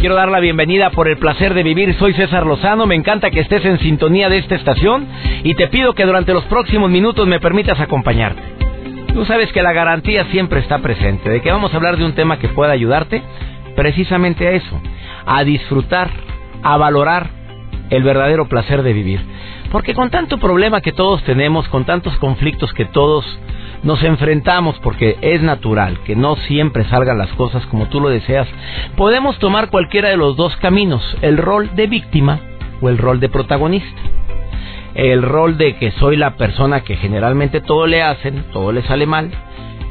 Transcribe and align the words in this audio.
Quiero 0.00 0.14
dar 0.14 0.28
la 0.28 0.38
bienvenida 0.38 0.90
por 0.90 1.08
el 1.08 1.16
placer 1.16 1.54
de 1.54 1.62
vivir. 1.64 1.94
Soy 1.94 2.12
César 2.12 2.46
Lozano. 2.46 2.86
Me 2.86 2.94
encanta 2.94 3.30
que 3.30 3.40
estés 3.40 3.64
en 3.64 3.78
sintonía 3.80 4.28
de 4.28 4.38
esta 4.38 4.54
estación 4.54 5.06
y 5.42 5.54
te 5.54 5.66
pido 5.68 5.94
que 5.94 6.04
durante 6.04 6.32
los 6.32 6.44
próximos 6.44 6.88
minutos 6.88 7.26
me 7.26 7.40
permitas 7.40 7.80
acompañarte. 7.80 8.42
Tú 9.12 9.24
sabes 9.24 9.52
que 9.52 9.62
la 9.62 9.72
garantía 9.72 10.24
siempre 10.26 10.60
está 10.60 10.78
presente, 10.78 11.28
de 11.28 11.40
que 11.40 11.50
vamos 11.50 11.72
a 11.72 11.76
hablar 11.76 11.96
de 11.96 12.04
un 12.04 12.12
tema 12.12 12.38
que 12.38 12.48
pueda 12.48 12.72
ayudarte 12.72 13.22
precisamente 13.74 14.46
a 14.46 14.52
eso, 14.52 14.80
a 15.26 15.42
disfrutar, 15.42 16.10
a 16.62 16.76
valorar 16.76 17.30
el 17.90 18.02
verdadero 18.04 18.48
placer 18.48 18.82
de 18.82 18.92
vivir. 18.92 19.20
Porque 19.72 19.94
con 19.94 20.10
tanto 20.10 20.38
problema 20.38 20.80
que 20.80 20.92
todos 20.92 21.24
tenemos, 21.24 21.66
con 21.68 21.84
tantos 21.84 22.16
conflictos 22.18 22.72
que 22.72 22.84
todos 22.84 23.24
nos 23.82 24.02
enfrentamos 24.02 24.78
porque 24.80 25.16
es 25.20 25.42
natural 25.42 26.00
que 26.04 26.16
no 26.16 26.36
siempre 26.36 26.84
salgan 26.84 27.18
las 27.18 27.32
cosas 27.34 27.64
como 27.66 27.86
tú 27.86 28.00
lo 28.00 28.08
deseas, 28.08 28.48
podemos 28.96 29.38
tomar 29.38 29.70
cualquiera 29.70 30.08
de 30.08 30.16
los 30.16 30.36
dos 30.36 30.56
caminos, 30.56 31.02
el 31.22 31.36
rol 31.36 31.70
de 31.74 31.86
víctima 31.86 32.40
o 32.80 32.88
el 32.88 32.98
rol 32.98 33.20
de 33.20 33.28
protagonista. 33.28 34.00
El 34.94 35.22
rol 35.22 35.58
de 35.58 35.76
que 35.76 35.92
soy 35.92 36.16
la 36.16 36.36
persona 36.36 36.80
que 36.80 36.96
generalmente 36.96 37.60
todo 37.60 37.86
le 37.86 38.02
hacen, 38.02 38.46
todo 38.52 38.72
le 38.72 38.82
sale 38.82 39.06
mal, 39.06 39.30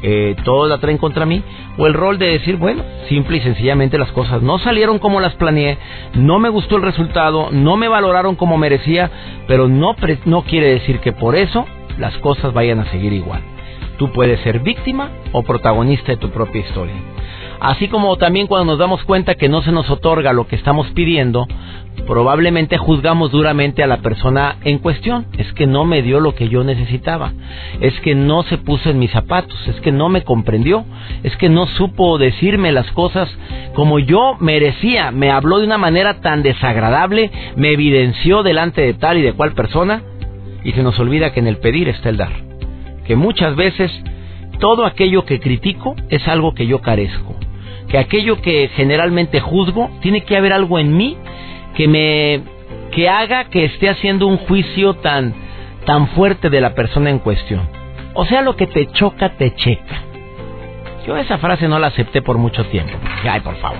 eh, 0.02 0.36
todo 0.44 0.68
la 0.68 0.80
traen 0.80 0.98
contra 0.98 1.26
mí, 1.26 1.42
o 1.78 1.88
el 1.88 1.94
rol 1.94 2.18
de 2.18 2.28
decir, 2.28 2.58
bueno, 2.58 2.84
simple 3.08 3.38
y 3.38 3.42
sencillamente 3.42 3.98
las 3.98 4.12
cosas 4.12 4.42
no 4.42 4.60
salieron 4.60 5.00
como 5.00 5.22
las 5.22 5.36
planeé, 5.36 5.78
no 6.14 6.40
me 6.40 6.50
gustó 6.50 6.76
el 6.76 6.84
resultado, 6.84 7.50
no 7.52 7.78
me 7.78 7.88
valoraron 7.88 8.36
como 8.36 8.58
merecía, 8.58 9.10
pero 9.48 9.68
no, 9.70 9.96
no 10.26 10.42
quiere 10.42 10.74
decir 10.74 11.00
que 11.00 11.14
por 11.14 11.36
eso 11.36 11.66
las 11.98 12.18
cosas 12.18 12.54
vayan 12.54 12.80
a 12.80 12.92
seguir 12.92 13.14
igual. 13.14 13.42
Tú 13.98 14.12
puedes 14.12 14.40
ser 14.42 14.59
víctima 14.59 15.09
o 15.31 15.44
protagonista 15.44 16.12
de 16.12 16.17
tu 16.17 16.30
propia 16.30 16.62
historia. 16.62 16.95
Así 17.59 17.88
como 17.88 18.16
también 18.17 18.48
cuando 18.48 18.66
nos 18.66 18.80
damos 18.80 19.04
cuenta 19.04 19.36
que 19.36 19.50
no 19.50 19.62
se 19.64 19.72
nos 19.72 19.89
otorga 19.89 20.34
lo 20.34 20.45
que 20.48 20.56
estamos 20.56 20.88
pidiendo, 20.92 21.48
probablemente 22.06 22.78
juzgamos 22.78 23.31
duramente 23.31 23.81
a 23.81 23.88
la 23.88 23.98
persona 23.98 24.58
en 24.64 24.78
cuestión. 24.78 25.26
Es 25.38 25.52
que 25.54 25.66
no 25.66 25.84
me 25.84 26.04
dio 26.04 26.20
lo 26.20 26.36
que 26.36 26.50
yo 26.50 26.64
necesitaba. 26.64 27.34
Es 27.81 28.00
que 28.02 28.14
no 28.14 28.44
se 28.44 28.59
puso 28.59 28.92
en 28.92 29.00
mis 29.00 29.12
zapatos. 29.12 29.58
Es 29.67 29.81
que 29.81 29.92
no 29.92 30.09
me 30.09 30.23
comprendió. 30.23 30.86
Es 31.23 31.36
que 31.38 31.50
no 31.50 31.66
supo 31.66 32.20
decirme 32.20 32.72
las 32.72 32.92
cosas 32.92 33.30
como 33.73 33.98
yo 33.98 34.36
merecía. 34.39 35.09
Me 35.09 35.32
habló 35.32 35.58
de 35.58 35.66
una 35.66 35.80
manera 35.80 36.22
tan 36.22 36.44
desagradable. 36.44 37.32
Me 37.56 37.72
evidenció 37.72 38.44
delante 38.44 38.82
de 38.82 38.94
tal 38.94 39.17
y 39.17 39.23
de 39.23 39.34
cual 39.34 39.54
persona. 39.54 40.04
Y 40.64 40.73
se 40.73 40.84
nos 40.84 41.00
olvida 41.00 41.34
que 41.34 41.39
en 41.39 41.48
el 41.48 41.58
pedir 41.58 41.89
está 41.89 42.09
el 42.09 42.17
dar 42.17 42.47
que 43.08 43.16
muchas 43.16 43.56
veces 43.56 43.92
todo 44.60 44.86
aquello 44.86 45.26
que 45.26 45.40
critico 45.40 45.96
es 46.10 46.28
algo 46.28 46.54
que 46.54 46.68
yo 46.68 46.82
carezco, 46.82 47.36
que 47.88 47.98
aquello 47.98 48.42
que 48.42 48.70
generalmente 48.76 49.40
juzgo 49.40 49.90
tiene 50.02 50.22
que 50.22 50.36
haber 50.36 50.54
algo 50.54 50.78
en 50.78 50.95
mí 50.95 51.17
que 51.76 51.88
me 51.88 52.42
que 52.92 53.10
haga 53.10 53.46
que 53.46 53.66
esté 53.66 53.90
haciendo 53.90 54.28
un 54.28 54.38
juicio 54.38 54.96
tan 54.96 55.34
tan 55.86 56.08
fuerte 56.10 56.50
de 56.50 56.60
la 56.60 56.76
persona 56.76 57.10
en 57.10 57.20
cuestión. 57.20 57.62
O 58.14 58.26
sea, 58.26 58.42
lo 58.42 58.56
que 58.56 58.67
te 58.67 58.88
choca 58.88 59.38
te 59.38 59.56
checa. 59.56 60.04
Yo 61.08 61.16
esa 61.16 61.38
frase 61.38 61.70
no 61.70 61.80
la 61.80 61.88
acepté 61.88 62.22
por 62.22 62.38
mucho 62.38 62.66
tiempo. 62.66 62.92
Ay, 63.23 63.40
por 63.40 63.56
favor. 63.56 63.80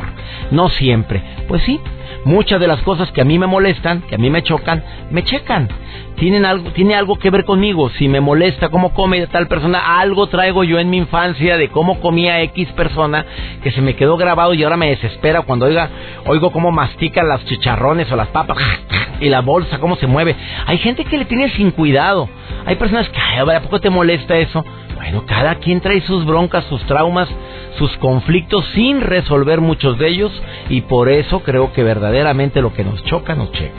No 0.50 0.70
siempre. 0.70 1.22
Pues 1.50 1.62
sí, 1.64 1.78
muchas 2.24 2.58
de 2.58 2.68
las 2.68 2.82
cosas 2.84 3.12
que 3.12 3.20
a 3.20 3.26
mí 3.26 3.38
me 3.38 3.48
molestan, 3.48 4.02
que 4.04 4.16
a 4.16 4.18
mí 4.18 4.30
me 4.30 4.44
chocan, 4.44 4.82
me 5.12 5.26
checan. 5.26 5.68
Tienen 6.16 6.46
algo, 6.46 6.72
tiene 6.72 6.96
algo 6.96 7.20
que 7.20 7.30
ver 7.30 7.44
conmigo. 7.44 7.90
Si 7.90 8.08
me 8.08 8.22
molesta 8.22 8.70
cómo 8.70 8.94
come 8.94 9.28
tal 9.28 9.50
persona, 9.50 10.00
algo 10.00 10.28
traigo 10.28 10.64
yo 10.64 10.80
en 10.80 10.90
mi 10.90 10.96
infancia 10.96 11.58
de 11.58 11.68
cómo 11.68 12.00
comía 12.00 12.42
X 12.44 12.70
persona 12.78 13.26
que 13.62 13.72
se 13.72 13.82
me 13.82 13.98
quedó 13.98 14.16
grabado 14.16 14.54
y 14.54 14.64
ahora 14.64 14.78
me 14.78 14.90
desespera 14.90 15.42
cuando 15.42 15.66
oiga, 15.66 15.90
oigo 16.28 16.52
cómo 16.52 16.72
mastican 16.72 17.28
las 17.28 17.44
chicharrones 17.44 18.10
o 18.10 18.16
las 18.16 18.30
papas 18.30 18.58
y 19.20 19.28
la 19.28 19.42
bolsa, 19.42 19.80
cómo 19.80 19.98
se 19.98 20.08
mueve. 20.08 20.34
Hay 20.66 20.78
gente 20.78 21.04
que 21.04 21.18
le 21.18 21.26
tiene 21.26 21.50
sin 21.50 21.72
cuidado. 21.72 22.30
Hay 22.66 22.78
personas 22.78 23.10
que, 23.10 23.20
ay, 23.20 23.40
¿a 23.40 23.62
poco 23.62 23.82
te 23.82 23.90
molesta 23.90 24.38
eso? 24.38 24.64
Bueno, 24.98 25.26
cada 25.26 25.56
quien 25.56 25.80
trae 25.80 26.02
sus 26.02 26.26
broncas, 26.26 26.66
sus 26.66 26.84
traumas, 26.86 27.30
sus 27.78 27.96
conflictos 27.98 28.66
sin 28.74 29.00
resolver 29.00 29.62
muchos 29.62 29.98
de 30.00 30.08
ellos 30.08 30.32
y 30.70 30.82
por 30.82 31.08
eso 31.08 31.42
creo 31.44 31.72
que 31.72 31.84
verdaderamente 31.84 32.62
lo 32.62 32.74
que 32.74 32.84
nos 32.84 33.04
choca 33.06 33.36
nos 33.36 33.52
checa. 33.52 33.74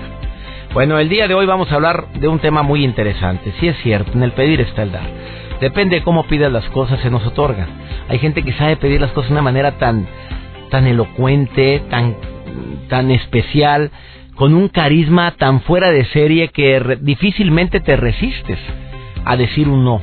Bueno, 0.73 0.99
el 0.99 1.09
día 1.09 1.27
de 1.27 1.35
hoy 1.35 1.45
vamos 1.45 1.73
a 1.73 1.75
hablar 1.75 2.13
de 2.13 2.29
un 2.29 2.39
tema 2.39 2.63
muy 2.63 2.85
interesante. 2.85 3.53
Sí 3.59 3.67
es 3.67 3.77
cierto, 3.83 4.13
en 4.13 4.23
el 4.23 4.33
pedir 4.33 4.61
está 4.61 4.85
el 4.85 4.93
dar. 4.93 5.11
Depende 5.61 5.97
de 5.97 6.03
cómo 6.05 6.25
pidas 6.25 6.53
las 6.53 6.69
cosas, 6.71 7.01
se 7.01 7.11
nos 7.11 7.27
otorga. 7.27 7.67
Hay 8.09 8.21
gente 8.21 8.45
que 8.45 8.53
sabe 8.53 8.77
pedir 8.77 9.01
las 9.01 9.11
cosas 9.11 9.31
de 9.31 9.35
una 9.35 9.43
manera 9.43 9.73
tan, 9.73 10.07
tan 10.71 10.87
elocuente, 10.87 11.83
tan, 11.91 12.17
tan 12.89 13.11
especial, 13.11 13.91
con 14.37 14.55
un 14.55 14.69
carisma 14.69 15.33
tan 15.33 15.63
fuera 15.63 15.91
de 15.91 16.05
serie 16.07 16.49
que 16.49 16.99
difícilmente 17.01 17.81
te 17.81 17.97
resistes 17.97 18.59
a 19.25 19.37
decir 19.37 19.69
un 19.69 19.85
no. 19.85 20.01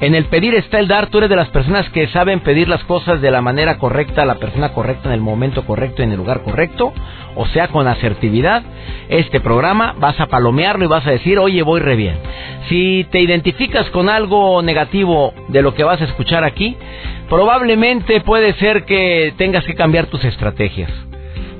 En 0.00 0.14
el 0.14 0.26
pedir 0.26 0.54
está 0.54 0.78
el 0.80 0.88
dar. 0.88 1.08
Tú 1.08 1.18
eres 1.18 1.30
de 1.30 1.36
las 1.36 1.48
personas 1.48 1.88
que 1.90 2.08
saben 2.08 2.40
pedir 2.40 2.68
las 2.68 2.82
cosas 2.84 3.20
de 3.20 3.30
la 3.30 3.40
manera 3.40 3.78
correcta, 3.78 4.22
a 4.22 4.26
la 4.26 4.36
persona 4.36 4.72
correcta, 4.72 5.08
en 5.08 5.14
el 5.14 5.20
momento 5.20 5.64
correcto, 5.64 6.02
en 6.02 6.10
el 6.10 6.16
lugar 6.16 6.42
correcto, 6.42 6.92
o 7.36 7.46
sea, 7.46 7.68
con 7.68 7.86
asertividad. 7.86 8.62
Este 9.08 9.40
programa 9.40 9.94
vas 9.98 10.18
a 10.20 10.26
palomearlo 10.26 10.84
y 10.84 10.88
vas 10.88 11.06
a 11.06 11.12
decir, 11.12 11.38
oye, 11.38 11.62
voy 11.62 11.80
re 11.80 11.96
bien. 11.96 12.16
Si 12.68 13.06
te 13.10 13.20
identificas 13.20 13.88
con 13.90 14.08
algo 14.08 14.62
negativo 14.62 15.32
de 15.48 15.62
lo 15.62 15.74
que 15.74 15.84
vas 15.84 16.00
a 16.00 16.04
escuchar 16.04 16.44
aquí, 16.44 16.76
probablemente 17.28 18.20
puede 18.20 18.52
ser 18.54 18.84
que 18.84 19.32
tengas 19.36 19.64
que 19.64 19.74
cambiar 19.74 20.06
tus 20.06 20.24
estrategias 20.24 20.90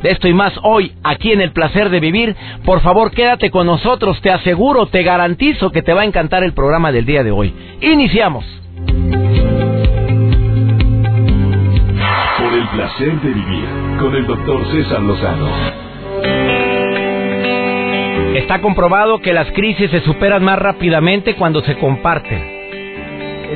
de 0.04 0.10
esto 0.10 0.28
y 0.28 0.34
más 0.34 0.52
hoy 0.62 0.92
aquí 1.02 1.32
en 1.32 1.40
el 1.40 1.52
placer 1.52 1.88
de 1.88 1.98
vivir. 1.98 2.36
Por 2.64 2.82
favor, 2.82 3.10
quédate 3.10 3.50
con 3.50 3.66
nosotros, 3.66 4.20
te 4.20 4.30
aseguro, 4.30 4.86
te 4.86 5.02
garantizo 5.02 5.72
que 5.72 5.80
te 5.80 5.94
va 5.94 6.02
a 6.02 6.04
encantar 6.04 6.44
el 6.44 6.52
programa 6.52 6.92
del 6.92 7.06
día 7.06 7.24
de 7.24 7.30
hoy. 7.30 7.54
Iniciamos. 7.80 8.44
Por 12.36 12.52
el 12.52 12.68
placer 12.68 13.18
de 13.22 13.28
vivir 13.30 13.64
con 13.98 14.14
el 14.14 14.26
doctor 14.26 14.66
César 14.72 15.00
Lozano. 15.00 15.48
Está 18.34 18.60
comprobado 18.60 19.20
que 19.20 19.32
las 19.32 19.50
crisis 19.52 19.90
se 19.90 20.00
superan 20.00 20.44
más 20.44 20.58
rápidamente 20.58 21.34
cuando 21.34 21.62
se 21.62 21.76
comparten 21.78 22.52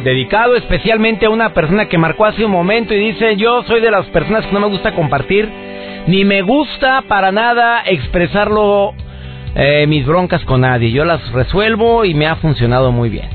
dedicado 0.05 0.55
especialmente 0.55 1.27
a 1.27 1.31
una 1.31 1.53
persona 1.55 1.89
que 1.89 1.99
marcó 1.99 2.25
hace 2.25 2.45
un 2.45 2.53
momento 2.53 2.95
y 2.95 2.99
dice, 2.99 3.37
yo 3.37 3.65
soy 3.65 3.81
de 3.81 3.91
las 3.91 4.07
personas 4.07 4.47
que 4.47 4.53
no 4.53 4.61
me 4.61 4.69
gusta 4.69 4.95
compartir 4.95 5.51
ni 6.09 6.25
me 6.25 6.41
gusta 6.41 7.03
para 7.07 7.31
nada 7.33 7.83
expresarlo 7.85 8.95
eh, 9.55 9.87
mis 9.87 10.07
broncas 10.07 10.43
con 10.47 10.63
nadie. 10.63 10.91
Yo 10.91 11.05
las 11.05 11.33
resuelvo 11.33 12.07
y 12.07 12.15
me 12.15 12.27
ha 12.27 12.37
funcionado 12.37 12.93
muy 12.93 13.11
bien. 13.11 13.29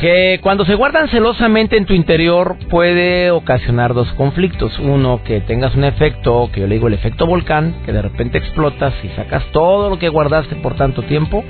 Que 0.00 0.40
cuando 0.42 0.64
se 0.64 0.74
guardan 0.74 1.08
celosamente 1.08 1.76
en 1.76 1.86
tu 1.86 1.94
interior 1.94 2.56
puede 2.68 3.30
ocasionar 3.30 3.94
dos 3.94 4.12
conflictos. 4.14 4.76
Uno, 4.80 5.20
que 5.24 5.40
tengas 5.40 5.76
un 5.76 5.84
efecto, 5.84 6.50
que 6.52 6.62
yo 6.62 6.66
le 6.66 6.74
digo 6.74 6.88
el 6.88 6.94
efecto 6.94 7.24
volcán, 7.24 7.76
que 7.86 7.92
de 7.92 8.02
repente 8.02 8.38
explotas 8.38 8.92
y 9.04 9.08
sacas 9.10 9.44
todo 9.52 9.88
lo 9.88 10.00
que 10.00 10.08
guardaste 10.08 10.56
por 10.56 10.74
tanto 10.74 11.02
tiempo. 11.02 11.44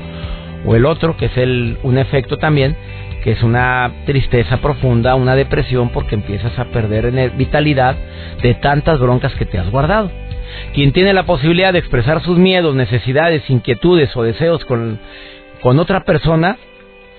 O 0.66 0.76
el 0.76 0.84
otro, 0.84 1.16
que 1.16 1.26
es 1.26 1.36
el, 1.38 1.78
un 1.82 1.96
efecto 1.96 2.36
también, 2.36 2.76
que 3.26 3.32
es 3.32 3.42
una 3.42 3.90
tristeza 4.04 4.58
profunda, 4.58 5.16
una 5.16 5.34
depresión, 5.34 5.88
porque 5.88 6.14
empiezas 6.14 6.56
a 6.60 6.66
perder 6.66 7.32
vitalidad 7.32 7.96
de 8.40 8.54
tantas 8.54 9.00
broncas 9.00 9.34
que 9.34 9.44
te 9.44 9.58
has 9.58 9.68
guardado. 9.68 10.12
Quien 10.74 10.92
tiene 10.92 11.12
la 11.12 11.24
posibilidad 11.24 11.72
de 11.72 11.80
expresar 11.80 12.22
sus 12.22 12.38
miedos, 12.38 12.76
necesidades, 12.76 13.50
inquietudes 13.50 14.16
o 14.16 14.22
deseos 14.22 14.64
con, 14.64 15.00
con 15.60 15.80
otra 15.80 16.04
persona, 16.04 16.56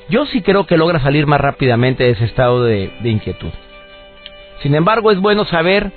yo 0.07 0.25
sí 0.27 0.41
creo 0.41 0.65
que 0.65 0.77
logra 0.77 1.01
salir 1.01 1.27
más 1.27 1.41
rápidamente 1.41 2.05
de 2.05 2.11
ese 2.11 2.23
estado 2.23 2.63
de, 2.63 2.89
de 3.01 3.09
inquietud. 3.09 3.51
Sin 4.63 4.75
embargo, 4.75 5.11
es 5.11 5.19
bueno 5.19 5.43
saber 5.43 5.91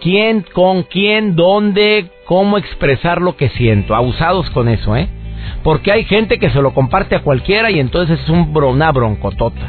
quién, 0.00 0.44
con 0.52 0.82
quién, 0.82 1.36
dónde, 1.36 2.10
cómo 2.24 2.58
expresar 2.58 3.22
lo 3.22 3.36
que 3.36 3.50
siento. 3.50 3.94
Abusados 3.94 4.50
con 4.50 4.68
eso, 4.68 4.96
¿eh? 4.96 5.08
Porque 5.62 5.92
hay 5.92 6.04
gente 6.04 6.38
que 6.38 6.50
se 6.50 6.60
lo 6.60 6.74
comparte 6.74 7.14
a 7.14 7.20
cualquiera 7.20 7.70
y 7.70 7.78
entonces 7.80 8.20
es 8.20 8.28
un, 8.28 8.56
una 8.56 8.92
broncotota. 8.92 9.62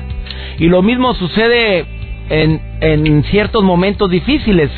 Y 0.60 0.68
lo 0.68 0.82
mismo 0.82 1.14
sucede 1.14 1.86
en, 2.30 2.62
en 2.82 3.24
ciertos 3.26 3.64
momentos 3.64 4.10
difíciles. 4.10 4.72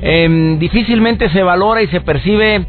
Em, 0.00 0.58
difícilmente 0.58 1.28
se 1.30 1.42
valora 1.42 1.82
y 1.82 1.86
se 1.88 2.00
percibe 2.00 2.66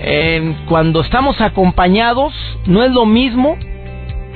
em, 0.00 0.54
cuando 0.66 1.00
estamos 1.00 1.40
acompañados, 1.40 2.32
no 2.66 2.82
es 2.82 2.90
lo 2.90 3.06
mismo 3.06 3.56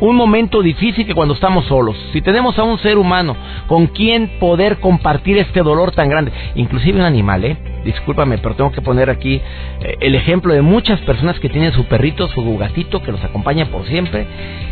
un 0.01 0.17
momento 0.17 0.63
difícil 0.63 1.07
que 1.07 1.15
cuando 1.15 1.35
estamos 1.35 1.65
solos. 1.67 1.97
Si 2.13 2.21
tenemos 2.21 2.59
a 2.59 2.65
un 2.65 2.79
ser 2.79 2.99
humano 2.99 3.37
con 3.67 3.87
quien 3.89 4.39
poder 4.39 4.79
compartir 4.79 5.39
este 5.39 5.61
dolor 5.61 5.93
tan 5.93 6.09
grande, 6.09 6.33
inclusive 6.55 6.99
un 6.99 7.05
animal, 7.05 7.45
¿eh? 7.45 7.57
Discúlpame, 7.85 8.39
pero 8.39 8.55
tengo 8.55 8.73
que 8.73 8.83
poner 8.83 9.11
aquí 9.11 9.41
eh, 9.81 9.97
el 10.01 10.15
ejemplo 10.15 10.53
de 10.53 10.63
muchas 10.63 11.01
personas 11.01 11.39
que 11.41 11.49
tienen 11.49 11.73
su 11.73 11.85
perrito, 11.85 12.29
su 12.29 12.59
gatito, 12.59 13.03
que 13.03 13.13
los 13.13 13.23
acompaña 13.25 13.67
por 13.67 13.87
siempre. 13.87 14.27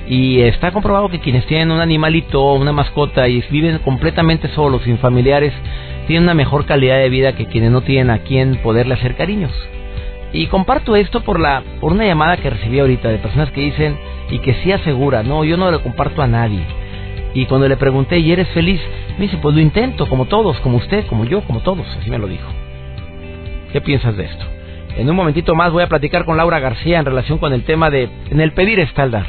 Y 0.08 0.40
está 0.42 0.72
comprobado 0.72 1.08
que 1.08 1.20
quienes 1.20 1.46
tienen 1.46 1.70
un 1.70 1.80
animalito, 1.80 2.54
una 2.54 2.72
mascota 2.72 3.28
y 3.28 3.42
viven 3.50 3.78
completamente 3.78 4.48
solos, 4.48 4.82
sin 4.82 4.98
familiares, 4.98 5.52
tienen 6.06 6.24
una 6.24 6.34
mejor 6.34 6.66
calidad 6.66 6.98
de 6.98 7.08
vida 7.08 7.34
que 7.34 7.46
quienes 7.46 7.70
no 7.70 7.80
tienen 7.80 8.10
a 8.10 8.18
quien 8.18 8.56
poderle 8.56 8.94
hacer 8.94 9.16
cariños. 9.16 9.52
Y 10.36 10.48
comparto 10.48 10.96
esto 10.96 11.22
por 11.22 11.40
la 11.40 11.62
por 11.80 11.92
una 11.92 12.04
llamada 12.04 12.36
que 12.36 12.50
recibí 12.50 12.78
ahorita 12.78 13.08
de 13.08 13.16
personas 13.16 13.50
que 13.52 13.62
dicen 13.62 13.96
y 14.30 14.38
que 14.40 14.52
sí 14.62 14.70
asegura, 14.70 15.22
no, 15.22 15.44
yo 15.44 15.56
no 15.56 15.70
lo 15.70 15.82
comparto 15.82 16.20
a 16.20 16.26
nadie. 16.26 16.60
Y 17.32 17.46
cuando 17.46 17.66
le 17.66 17.78
pregunté, 17.78 18.18
¿y 18.18 18.32
eres 18.32 18.46
feliz? 18.48 18.78
Me 19.16 19.24
dice, 19.24 19.38
pues 19.38 19.54
lo 19.54 19.62
intento, 19.62 20.06
como 20.10 20.26
todos, 20.26 20.60
como 20.60 20.76
usted, 20.76 21.06
como 21.06 21.24
yo, 21.24 21.40
como 21.40 21.60
todos, 21.60 21.86
así 21.98 22.10
me 22.10 22.18
lo 22.18 22.26
dijo. 22.26 22.50
¿Qué 23.72 23.80
piensas 23.80 24.14
de 24.18 24.24
esto? 24.24 24.44
En 24.98 25.08
un 25.08 25.16
momentito 25.16 25.54
más 25.54 25.72
voy 25.72 25.82
a 25.82 25.88
platicar 25.88 26.26
con 26.26 26.36
Laura 26.36 26.60
García 26.60 26.98
en 26.98 27.06
relación 27.06 27.38
con 27.38 27.54
el 27.54 27.64
tema 27.64 27.88
de, 27.88 28.10
en 28.30 28.38
el 28.38 28.52
pedir 28.52 28.78
está 28.78 29.04
el 29.04 29.12
dar. 29.12 29.26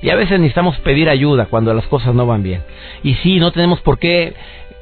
Y 0.00 0.10
a 0.10 0.14
veces 0.14 0.38
necesitamos 0.38 0.78
pedir 0.78 1.08
ayuda 1.08 1.46
cuando 1.46 1.74
las 1.74 1.86
cosas 1.86 2.14
no 2.14 2.24
van 2.24 2.44
bien. 2.44 2.62
Y 3.02 3.14
sí, 3.14 3.40
no 3.40 3.50
tenemos 3.50 3.80
por 3.80 3.98
qué 3.98 4.34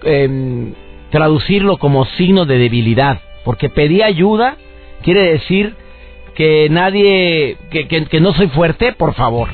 em, 0.02 0.74
traducirlo 1.08 1.78
como 1.78 2.04
signo 2.04 2.44
de 2.44 2.58
debilidad, 2.58 3.20
porque 3.44 3.70
pedir 3.70 4.04
ayuda 4.04 4.58
quiere 5.04 5.22
decir 5.32 5.76
que 6.34 6.68
nadie, 6.70 7.56
que, 7.70 7.86
que, 7.86 8.20
no 8.20 8.32
soy 8.32 8.48
fuerte, 8.48 8.92
por 8.92 9.14
favor. 9.14 9.48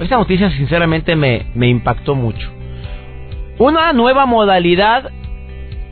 Esta 0.00 0.16
noticia 0.16 0.50
sinceramente 0.50 1.16
me, 1.16 1.46
me 1.54 1.68
impactó 1.68 2.14
mucho. 2.14 2.52
Una 3.58 3.94
nueva 3.94 4.26
modalidad 4.26 5.10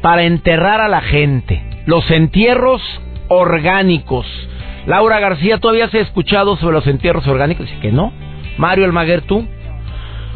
para 0.03 0.25
enterrar 0.25 0.83
a 0.83 0.89
la 0.89 1.01
gente. 1.01 1.63
Los 1.87 2.11
entierros 2.11 2.83
orgánicos. 3.29 4.27
Laura 4.87 5.21
García, 5.21 5.59
¿tú 5.59 5.71
habías 5.71 5.95
escuchado 5.95 6.57
sobre 6.59 6.75
los 6.75 6.87
entierros 6.87 7.27
orgánicos? 7.27 7.67
Dice 7.67 7.81
que 7.81 7.93
no. 7.93 8.13
Mario 8.59 8.85
Almaguer, 8.85 9.23
¿tú? 9.23 9.47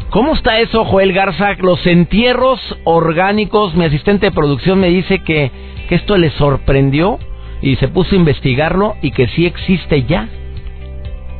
¿Cómo 0.09 0.33
está 0.33 0.59
eso, 0.59 0.85
Joel 0.85 1.13
Garza? 1.13 1.53
Los 1.59 1.85
entierros 1.85 2.59
orgánicos, 2.83 3.75
mi 3.75 3.85
asistente 3.85 4.27
de 4.27 4.31
producción 4.31 4.79
me 4.79 4.89
dice 4.89 5.19
que, 5.19 5.51
que 5.87 5.95
esto 5.95 6.17
le 6.17 6.31
sorprendió 6.31 7.19
y 7.61 7.75
se 7.77 7.87
puso 7.87 8.15
a 8.15 8.17
investigarlo 8.17 8.95
y 9.01 9.11
que 9.11 9.27
sí 9.29 9.45
existe 9.45 10.03
ya. 10.03 10.27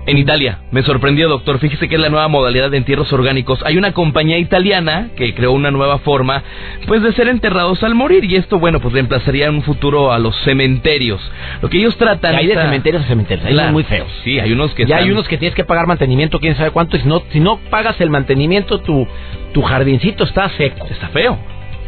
En 0.06 0.18
Italia, 0.18 0.62
me 0.71 0.81
sorprendió 0.81 1.30
doctor, 1.30 1.60
fíjese 1.60 1.88
que 1.88 1.95
es 1.95 2.01
la 2.01 2.10
nueva 2.10 2.27
modalidad 2.30 2.71
de 2.71 2.77
entierros 2.77 3.13
orgánicos. 3.13 3.62
Hay 3.63 3.77
una 3.77 3.92
compañía 3.92 4.39
italiana 4.39 5.10
que 5.16 5.36
creó 5.36 5.51
una 5.51 5.69
nueva 5.69 6.00
forma 6.00 6.42
pues 6.88 7.04
de 7.04 7.12
ser 7.13 7.27
enterrados 7.27 7.83
al 7.83 7.94
morir 7.94 8.24
y 8.24 8.36
esto 8.36 8.57
bueno 8.57 8.80
pues 8.80 8.94
reemplazaría 8.94 9.48
en 9.48 9.56
un 9.56 9.62
futuro 9.62 10.12
a 10.12 10.18
los 10.18 10.36
cementerios. 10.44 11.21
Lo 11.62 11.69
que 11.69 11.77
ellos 11.77 11.95
tratan... 11.98 12.33
hay 12.33 12.48
de 12.48 12.56
cementerios 12.56 13.04
a 13.04 13.07
cementerios, 13.07 13.45
hay 13.45 13.54
unos 13.54 13.72
muy 13.72 13.83
feos. 13.83 14.07
Sí, 14.24 14.39
hay 14.39 14.51
unos 14.51 14.74
que... 14.74 14.88
Ya 14.88 14.98
hay 14.98 15.12
unos 15.12 15.27
que 15.27 15.38
tienes 15.38 15.56
que 15.56 15.65
pagar 15.65 15.86
mantenimiento, 15.86 16.39
quién 16.39 16.56
sabe 16.56 16.72
cuánto, 16.72 16.98
y 16.98 17.01
si 17.01 17.07
no, 17.07 17.22
si 17.30 17.39
no 17.39 17.60
pagas 17.69 18.01
el 18.01 18.10
mantenimiento 18.10 18.80
tu, 18.80 19.07
tu 19.54 19.62
jardincito 19.62 20.24
está 20.24 20.50
seco. 20.57 20.88
Está 20.89 21.10
feo 21.10 21.38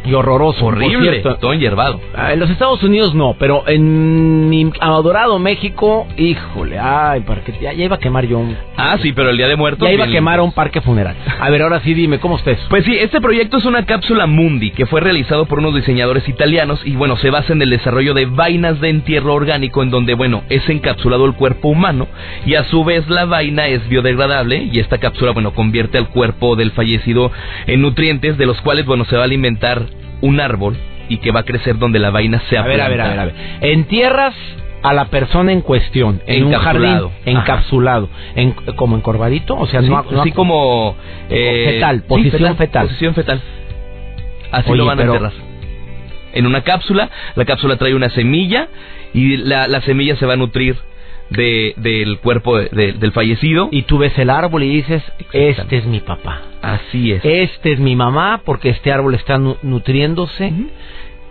y 0.04 0.14
horroroso. 0.14 0.66
Horrible, 0.66 1.20
todo 1.40 1.54
hierbado. 1.54 2.00
Ah, 2.14 2.32
en 2.32 2.40
los 2.40 2.50
Estados 2.50 2.82
Unidos 2.82 3.14
no, 3.14 3.36
pero 3.38 3.64
en 3.66 4.48
mi 4.48 4.70
adorado 4.80 5.38
México, 5.38 6.06
híjole, 6.16 6.78
ay, 6.78 7.20
parque, 7.20 7.54
ya, 7.60 7.72
iba 7.72 7.96
a 7.96 7.98
quemar 7.98 8.26
yo 8.26 8.38
un... 8.38 8.56
Ah, 8.76 8.96
sí, 9.02 9.12
pero 9.12 9.30
el 9.30 9.36
Día 9.36 9.48
de 9.48 9.56
Muertos... 9.56 9.86
Ya 9.86 9.94
iba 9.94 10.04
a 10.04 10.08
quemar 10.08 10.40
un 10.40 10.52
parque 10.52 10.80
funeral. 10.80 11.16
A 11.40 11.50
ver, 11.50 11.62
ahora 11.62 11.80
sí 11.80 11.94
dime, 11.94 12.18
¿cómo 12.18 12.36
estés? 12.36 12.58
Pues 12.68 12.84
sí, 12.84 12.96
este 12.96 13.20
proyecto 13.20 13.58
es 13.58 13.64
una 13.64 13.84
cápsula 13.86 14.26
Mundi 14.26 14.70
que 14.70 14.86
fue 14.86 15.00
realizado 15.00 15.46
por 15.46 15.58
unos 15.58 15.74
diseñadores 15.74 16.28
italianos 16.28 16.80
y 16.84 16.96
bueno, 16.96 17.16
se 17.16 17.30
basa 17.30 17.52
en 17.52 17.62
el 17.62 17.70
desarrollo 17.70 18.14
de 18.14 18.26
vainas 18.26 18.80
de 18.80 18.88
entierro 18.88 19.34
orgánico 19.34 19.82
en 19.82 19.90
donde, 19.90 20.14
bueno, 20.14 20.42
es 20.48 20.68
encapsulado 20.68 21.26
el 21.26 21.34
cuerpo 21.34 21.68
humano 21.68 22.08
y 22.46 22.54
a 22.54 22.64
su 22.64 22.84
vez 22.84 23.08
la 23.08 23.24
vaina 23.24 23.66
es 23.68 23.88
biodegradable 23.88 24.68
y 24.72 24.78
esta 24.78 24.98
cápsula, 24.98 25.32
bueno, 25.32 25.52
convierte 25.52 25.98
al 25.98 26.08
cuerpo 26.08 26.56
del 26.56 26.72
fallecido 26.72 27.30
en 27.66 27.82
nutrientes 27.82 28.38
de 28.38 28.46
los 28.46 28.60
cuales, 28.60 28.86
bueno, 28.86 29.04
se 29.04 29.16
va 29.16 29.22
a 29.22 29.26
alimentar 29.26 29.86
un 30.20 30.40
árbol 30.40 30.76
y 31.08 31.18
que 31.18 31.30
va 31.30 31.40
a 31.40 31.44
crecer 31.44 31.78
donde 31.78 31.98
la 31.98 32.10
vaina 32.10 32.40
sea 32.48 32.62
a 32.62 32.66
ver, 32.66 32.80
a 32.80 32.88
ver, 32.88 33.00
a 33.00 33.08
ver, 33.08 33.18
a 33.18 33.24
ver. 33.26 33.34
Entierras 33.60 34.34
a 34.82 34.92
la 34.92 35.06
persona 35.06 35.52
en 35.52 35.60
cuestión 35.60 36.22
en 36.26 36.44
un 36.44 36.54
jardín 36.54 37.08
encapsulado, 37.24 38.08
en, 38.34 38.52
como 38.76 38.96
encorvadito, 38.96 39.56
o 39.56 39.66
sea, 39.66 39.80
no, 39.80 40.04
así 40.20 40.32
como 40.32 40.96
eh, 41.30 41.74
fetal, 41.74 42.02
posición 42.02 42.56
fetal, 42.56 42.86
Posición 42.86 43.14
fetal. 43.14 43.40
Así 44.50 44.74
lo 44.74 44.84
van 44.84 44.98
a 44.98 45.02
enterrar. 45.02 45.32
En 46.34 46.46
una 46.46 46.62
cápsula, 46.62 47.10
la 47.36 47.44
cápsula 47.44 47.76
trae 47.76 47.94
una 47.94 48.10
semilla 48.10 48.68
y 49.14 49.36
la, 49.36 49.68
la 49.68 49.82
semilla 49.82 50.16
se 50.16 50.26
va 50.26 50.32
a 50.32 50.36
nutrir 50.36 50.76
de, 51.30 51.74
del 51.76 52.18
cuerpo 52.18 52.58
del 52.58 53.12
fallecido. 53.12 53.68
Y 53.70 53.82
tú 53.82 53.98
ves 53.98 54.16
el 54.18 54.30
árbol 54.30 54.62
y 54.62 54.68
dices, 54.68 55.02
este 55.32 55.78
es 55.78 55.86
mi 55.86 56.00
papá. 56.00 56.42
Así 56.62 57.12
es. 57.12 57.24
Este 57.24 57.72
es 57.72 57.78
mi 57.78 57.96
mamá 57.96 58.42
porque 58.44 58.70
este 58.70 58.92
árbol 58.92 59.14
está 59.14 59.38
nutriéndose. 59.38 60.52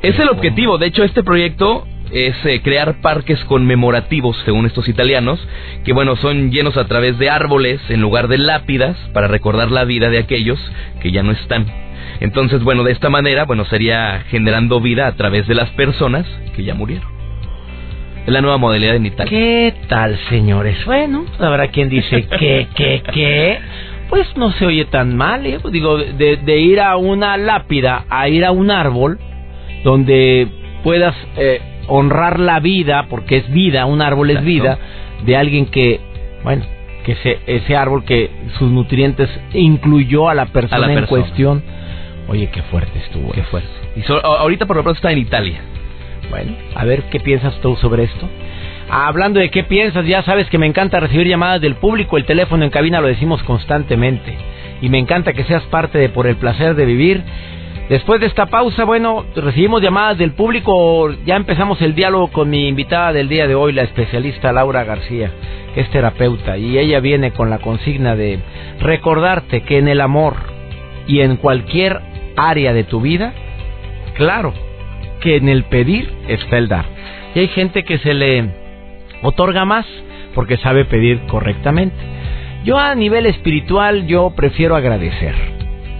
Es 0.01 0.17
el 0.19 0.29
objetivo. 0.29 0.77
De 0.77 0.87
hecho, 0.87 1.03
este 1.03 1.23
proyecto 1.23 1.85
es 2.11 2.35
eh, 2.45 2.61
crear 2.61 3.01
parques 3.01 3.43
conmemorativos, 3.45 4.37
según 4.43 4.65
estos 4.65 4.87
italianos, 4.89 5.39
que 5.85 5.93
bueno, 5.93 6.15
son 6.17 6.51
llenos 6.51 6.75
a 6.77 6.87
través 6.87 7.17
de 7.17 7.29
árboles 7.29 7.79
en 7.89 8.01
lugar 8.01 8.27
de 8.27 8.37
lápidas 8.37 8.97
para 9.13 9.27
recordar 9.27 9.71
la 9.71 9.85
vida 9.85 10.09
de 10.09 10.17
aquellos 10.17 10.59
que 11.01 11.11
ya 11.11 11.23
no 11.23 11.31
están. 11.31 11.65
Entonces, 12.19 12.63
bueno, 12.63 12.83
de 12.83 12.91
esta 12.91 13.09
manera, 13.09 13.45
bueno, 13.45 13.65
sería 13.65 14.23
generando 14.29 14.79
vida 14.79 15.07
a 15.07 15.15
través 15.15 15.47
de 15.47 15.55
las 15.55 15.69
personas 15.71 16.25
que 16.55 16.63
ya 16.63 16.75
murieron. 16.75 17.20
Es 18.25 18.31
la 18.31 18.41
nueva 18.41 18.57
modalidad 18.57 18.95
en 18.95 19.07
Italia. 19.07 19.29
¿Qué 19.29 19.73
tal, 19.87 20.17
señores? 20.29 20.85
Bueno, 20.85 21.25
habrá 21.39 21.69
quien 21.69 21.89
dice 21.89 22.27
que, 22.27 22.67
que, 22.75 23.01
que. 23.11 23.59
Pues 24.09 24.27
no 24.35 24.51
se 24.51 24.65
oye 24.65 24.85
tan 24.85 25.15
mal, 25.15 25.45
¿eh? 25.45 25.57
Digo, 25.71 25.97
de, 25.97 26.59
ir 26.59 26.81
a 26.81 26.97
una 26.97 27.37
lápida 27.37 28.05
a 28.09 28.27
ir 28.27 28.43
a 28.43 28.51
un 28.51 28.69
árbol 28.69 29.17
donde 29.83 30.47
puedas 30.83 31.15
eh, 31.37 31.61
honrar 31.87 32.39
la 32.39 32.59
vida, 32.59 33.07
porque 33.09 33.37
es 33.37 33.51
vida, 33.51 33.85
un 33.85 34.01
árbol 34.01 34.29
es 34.29 34.43
vida, 34.43 34.77
de 35.25 35.37
alguien 35.37 35.65
que, 35.67 35.99
bueno, 36.43 36.63
que 37.05 37.13
ese, 37.13 37.39
ese 37.47 37.75
árbol 37.75 38.03
que 38.03 38.29
sus 38.59 38.69
nutrientes 38.69 39.29
incluyó 39.53 40.29
a 40.29 40.35
la 40.35 40.47
persona, 40.47 40.93
en 40.93 41.05
cuestión. 41.05 41.63
Oye, 42.27 42.49
qué 42.51 42.61
fuerte 42.63 42.99
estuvo. 42.99 43.31
Qué 43.31 43.43
fuerte. 43.43 43.69
Y 43.95 44.03
ahorita 44.11 44.65
por 44.65 44.75
lo 44.75 44.83
pronto 44.83 44.97
está 44.97 45.11
en 45.11 45.19
Italia. 45.19 45.61
Bueno, 46.31 46.53
a 46.75 46.85
ver 46.85 47.03
qué 47.11 47.19
piensas 47.19 47.53
tú 47.59 47.75
sobre 47.75 48.03
esto. 48.03 48.27
Hablando 48.89 49.41
de 49.41 49.51
qué 49.51 49.65
piensas, 49.65 50.05
ya 50.05 50.23
sabes 50.23 50.49
que 50.49 50.57
me 50.57 50.65
encanta 50.65 51.01
recibir 51.01 51.27
llamadas 51.27 51.59
del 51.59 51.75
público, 51.75 52.17
el 52.17 52.25
teléfono 52.25 52.63
en 52.63 52.69
cabina 52.69 53.01
lo 53.01 53.07
decimos 53.07 53.43
constantemente. 53.43 54.37
Y 54.81 54.87
me 54.87 54.97
encanta 54.97 55.33
que 55.33 55.43
seas 55.43 55.63
parte 55.63 55.97
de 55.97 56.07
Por 56.07 56.27
el 56.27 56.37
Placer 56.37 56.73
de 56.75 56.85
Vivir. 56.85 57.21
Después 57.89 58.21
de 58.21 58.27
esta 58.27 58.45
pausa, 58.45 58.85
bueno, 58.85 59.25
recibimos 59.35 59.81
llamadas 59.81 60.17
del 60.17 60.31
público, 60.31 61.11
ya 61.25 61.35
empezamos 61.35 61.81
el 61.81 61.95
diálogo 61.95 62.29
con 62.29 62.49
mi 62.49 62.69
invitada 62.69 63.11
del 63.11 63.27
día 63.27 63.45
de 63.45 63.55
hoy, 63.55 63.73
la 63.73 63.83
especialista 63.83 64.53
Laura 64.53 64.85
García, 64.85 65.31
que 65.75 65.81
es 65.81 65.89
terapeuta, 65.89 66.57
y 66.57 66.77
ella 66.77 67.01
viene 67.01 67.31
con 67.31 67.49
la 67.49 67.57
consigna 67.57 68.15
de 68.15 68.39
recordarte 68.79 69.63
que 69.63 69.79
en 69.79 69.89
el 69.89 69.99
amor 69.99 70.35
y 71.07 71.19
en 71.19 71.35
cualquier 71.35 71.99
área 72.37 72.71
de 72.71 72.85
tu 72.85 73.01
vida, 73.01 73.33
claro, 74.15 74.53
que 75.21 75.37
en 75.37 75.47
el 75.47 75.63
pedir 75.63 76.11
está 76.27 76.57
el 76.57 76.67
dar. 76.67 76.85
Y 77.33 77.39
hay 77.39 77.47
gente 77.49 77.83
que 77.83 77.97
se 77.99 78.13
le 78.13 78.49
otorga 79.21 79.65
más 79.65 79.85
porque 80.35 80.57
sabe 80.57 80.85
pedir 80.85 81.21
correctamente. 81.27 81.95
Yo 82.63 82.77
a 82.77 82.93
nivel 82.95 83.25
espiritual 83.25 84.05
yo 84.07 84.33
prefiero 84.35 84.75
agradecer. 84.75 85.33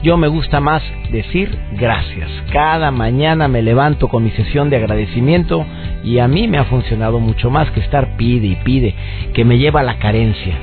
Yo 0.03 0.17
me 0.17 0.27
gusta 0.27 0.59
más 0.59 0.81
decir 1.11 1.55
gracias. 1.73 2.29
Cada 2.51 2.89
mañana 2.89 3.47
me 3.47 3.61
levanto 3.61 4.07
con 4.07 4.23
mi 4.23 4.31
sesión 4.31 4.69
de 4.69 4.77
agradecimiento 4.77 5.65
y 6.03 6.17
a 6.17 6.27
mí 6.27 6.47
me 6.47 6.57
ha 6.57 6.65
funcionado 6.65 7.19
mucho 7.19 7.51
más 7.51 7.69
que 7.71 7.81
estar 7.81 8.17
pide 8.17 8.47
y 8.47 8.55
pide, 8.63 8.95
que 9.33 9.45
me 9.45 9.59
lleva 9.59 9.81
a 9.81 9.83
la 9.83 9.99
carencia. 9.99 10.55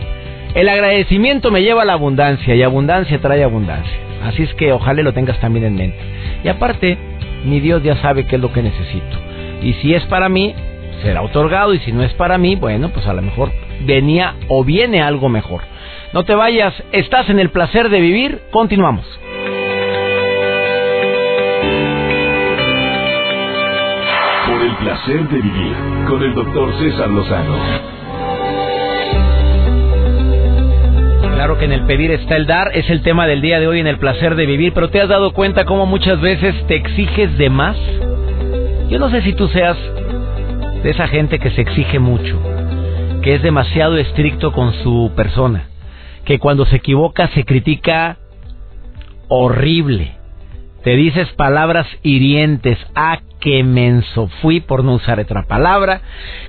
El 0.55 0.69
agradecimiento 0.69 1.53
me 1.53 1.63
lleva 1.63 1.83
a 1.83 1.85
la 1.85 1.93
abundancia 1.93 2.55
y 2.55 2.63
abundancia 2.63 3.21
trae 3.21 3.45
abundancia. 3.45 3.97
Así 4.25 4.43
es 4.43 4.53
que 4.55 4.73
ojalá 4.73 5.03
lo 5.03 5.13
tengas 5.13 5.39
también 5.41 5.67
en 5.67 5.77
mente. 5.77 5.99
Y 6.43 6.49
aparte, 6.49 6.99
mi 7.45 7.61
Dios 7.61 7.83
ya 7.83 7.97
sabe 7.97 8.27
qué 8.27 8.37
es 8.37 8.43
lo 8.43 8.53
que 8.53 8.63
necesito. 8.63 9.19
Y 9.63 9.75
si 9.75 9.95
es 9.95 10.05
para 10.07 10.29
mí, 10.29 10.55
será 11.03 11.23
otorgado 11.23 11.75
y 11.75 11.79
si 11.81 11.93
no 11.93 12.03
es 12.03 12.13
para 12.15 12.39
mí, 12.39 12.57
bueno, 12.57 12.91
pues 12.91 13.07
a 13.07 13.13
lo 13.13 13.23
mejor 13.23 13.51
venía 13.81 14.35
o 14.49 14.65
viene 14.65 15.01
algo 15.01 15.29
mejor. 15.29 15.63
No 16.13 16.25
te 16.25 16.35
vayas, 16.35 16.75
estás 16.93 17.29
en 17.29 17.39
el 17.39 17.51
placer 17.51 17.89
de 17.89 18.01
vivir, 18.01 18.41
continuamos. 18.51 19.07
Por 24.47 24.63
el 24.63 24.75
placer 24.77 25.29
de 25.29 25.37
vivir 25.41 25.75
con 26.09 26.23
el 26.23 26.35
doctor 26.35 26.73
César 26.79 27.11
Lozano 27.11 27.98
Claro 31.39 31.57
que 31.57 31.67
en 31.67 31.73
el 31.73 31.87
pedir 31.87 32.11
está 32.11 32.35
el 32.35 32.47
dar, 32.47 32.77
es 32.77 32.91
el 32.91 33.03
tema 33.03 33.29
del 33.29 33.41
día 33.41 33.61
de 33.61 33.69
hoy 33.69 33.79
en 33.79 33.87
el 33.87 34.01
placer 34.01 34.35
de 34.35 34.45
vivir, 34.45 34.73
pero 34.73 34.91
¿te 34.91 35.01
has 35.01 35.09
dado 35.09 35.33
cuenta 35.33 35.67
cómo 35.67 35.87
muchas 35.87 36.21
veces 36.21 36.53
te 36.67 36.75
exiges 36.75 37.39
de 37.39 37.49
más? 37.49 37.77
Yo 38.91 38.99
no 38.99 39.09
sé 39.09 39.23
si 39.23 39.35
tú 39.35 39.47
seas 39.47 39.77
de 40.83 40.91
esa 40.91 41.07
gente 41.07 41.39
que 41.39 41.53
se 41.53 41.61
exige 41.61 42.01
mucho, 42.01 42.43
que 43.23 43.37
es 43.37 43.43
demasiado 43.43 43.99
estricto 43.99 44.51
con 44.51 44.73
su 44.83 45.13
persona, 45.15 45.69
que 46.25 46.41
cuando 46.41 46.67
se 46.67 46.75
equivoca 46.75 47.29
se 47.29 47.45
critica 47.45 48.17
horrible, 49.29 50.17
te 50.83 50.97
dices 50.97 51.29
palabras 51.35 51.87
hirientes, 52.03 52.79
ah, 52.97 53.21
qué 53.41 53.63
menso 53.63 54.29
fui 54.41 54.61
por 54.61 54.85
no 54.85 54.95
usar 54.95 55.21
otra 55.21 55.45
palabra, 55.45 56.01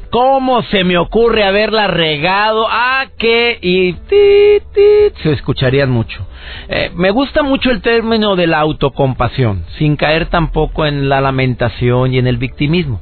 cómo 0.10 0.62
se 0.64 0.84
me 0.84 0.98
ocurre 0.98 1.44
haberla 1.44 1.88
regado, 1.88 2.68
ah, 2.70 3.06
qué, 3.18 3.58
y 3.62 3.96
se 5.22 5.32
escucharían 5.32 5.90
mucho. 5.90 6.26
Eh, 6.68 6.92
me 6.96 7.12
gusta 7.12 7.44
mucho 7.44 7.72
el 7.72 7.82
término 7.82 8.36
de 8.36 8.48
la 8.48 8.60
autocompasión, 8.60 9.66
sin 9.78 9.96
caer 9.96 10.28
tampoco 10.28 10.86
en 10.86 11.10
la 11.10 11.22
lamentación 11.22 12.14
y 12.14 12.18
en 12.18 12.28
el 12.28 12.38
victimismo. 12.38 13.02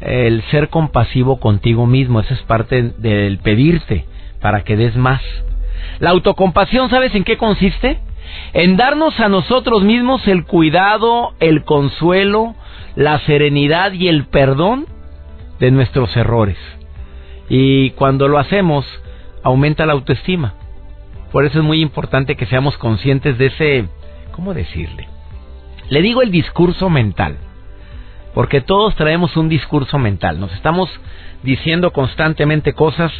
El 0.00 0.42
ser 0.50 0.68
compasivo 0.68 1.40
contigo 1.40 1.86
mismo, 1.86 2.20
esa 2.20 2.34
es 2.34 2.42
parte 2.42 2.92
del 2.98 3.38
pedirte 3.38 4.04
para 4.40 4.62
que 4.62 4.76
des 4.76 4.94
más. 4.94 5.20
La 5.98 6.10
autocompasión, 6.10 6.88
¿sabes 6.90 7.14
en 7.14 7.24
qué 7.24 7.36
consiste? 7.36 8.00
en 8.52 8.76
darnos 8.76 9.18
a 9.20 9.28
nosotros 9.28 9.82
mismos 9.82 10.26
el 10.26 10.44
cuidado, 10.44 11.34
el 11.40 11.64
consuelo, 11.64 12.54
la 12.98 13.20
serenidad 13.20 13.92
y 13.92 14.08
el 14.08 14.24
perdón 14.24 14.86
de 15.60 15.70
nuestros 15.70 16.16
errores. 16.16 16.58
Y 17.48 17.90
cuando 17.90 18.26
lo 18.26 18.40
hacemos, 18.40 18.84
aumenta 19.44 19.86
la 19.86 19.92
autoestima. 19.92 20.54
Por 21.30 21.44
eso 21.44 21.60
es 21.60 21.64
muy 21.64 21.80
importante 21.80 22.34
que 22.34 22.46
seamos 22.46 22.76
conscientes 22.76 23.38
de 23.38 23.46
ese, 23.46 23.88
¿cómo 24.32 24.52
decirle? 24.52 25.06
Le 25.90 26.02
digo 26.02 26.22
el 26.22 26.32
discurso 26.32 26.90
mental, 26.90 27.36
porque 28.34 28.60
todos 28.62 28.96
traemos 28.96 29.36
un 29.36 29.48
discurso 29.48 29.96
mental, 29.96 30.40
nos 30.40 30.52
estamos 30.54 30.90
diciendo 31.44 31.92
constantemente 31.92 32.72
cosas 32.72 33.12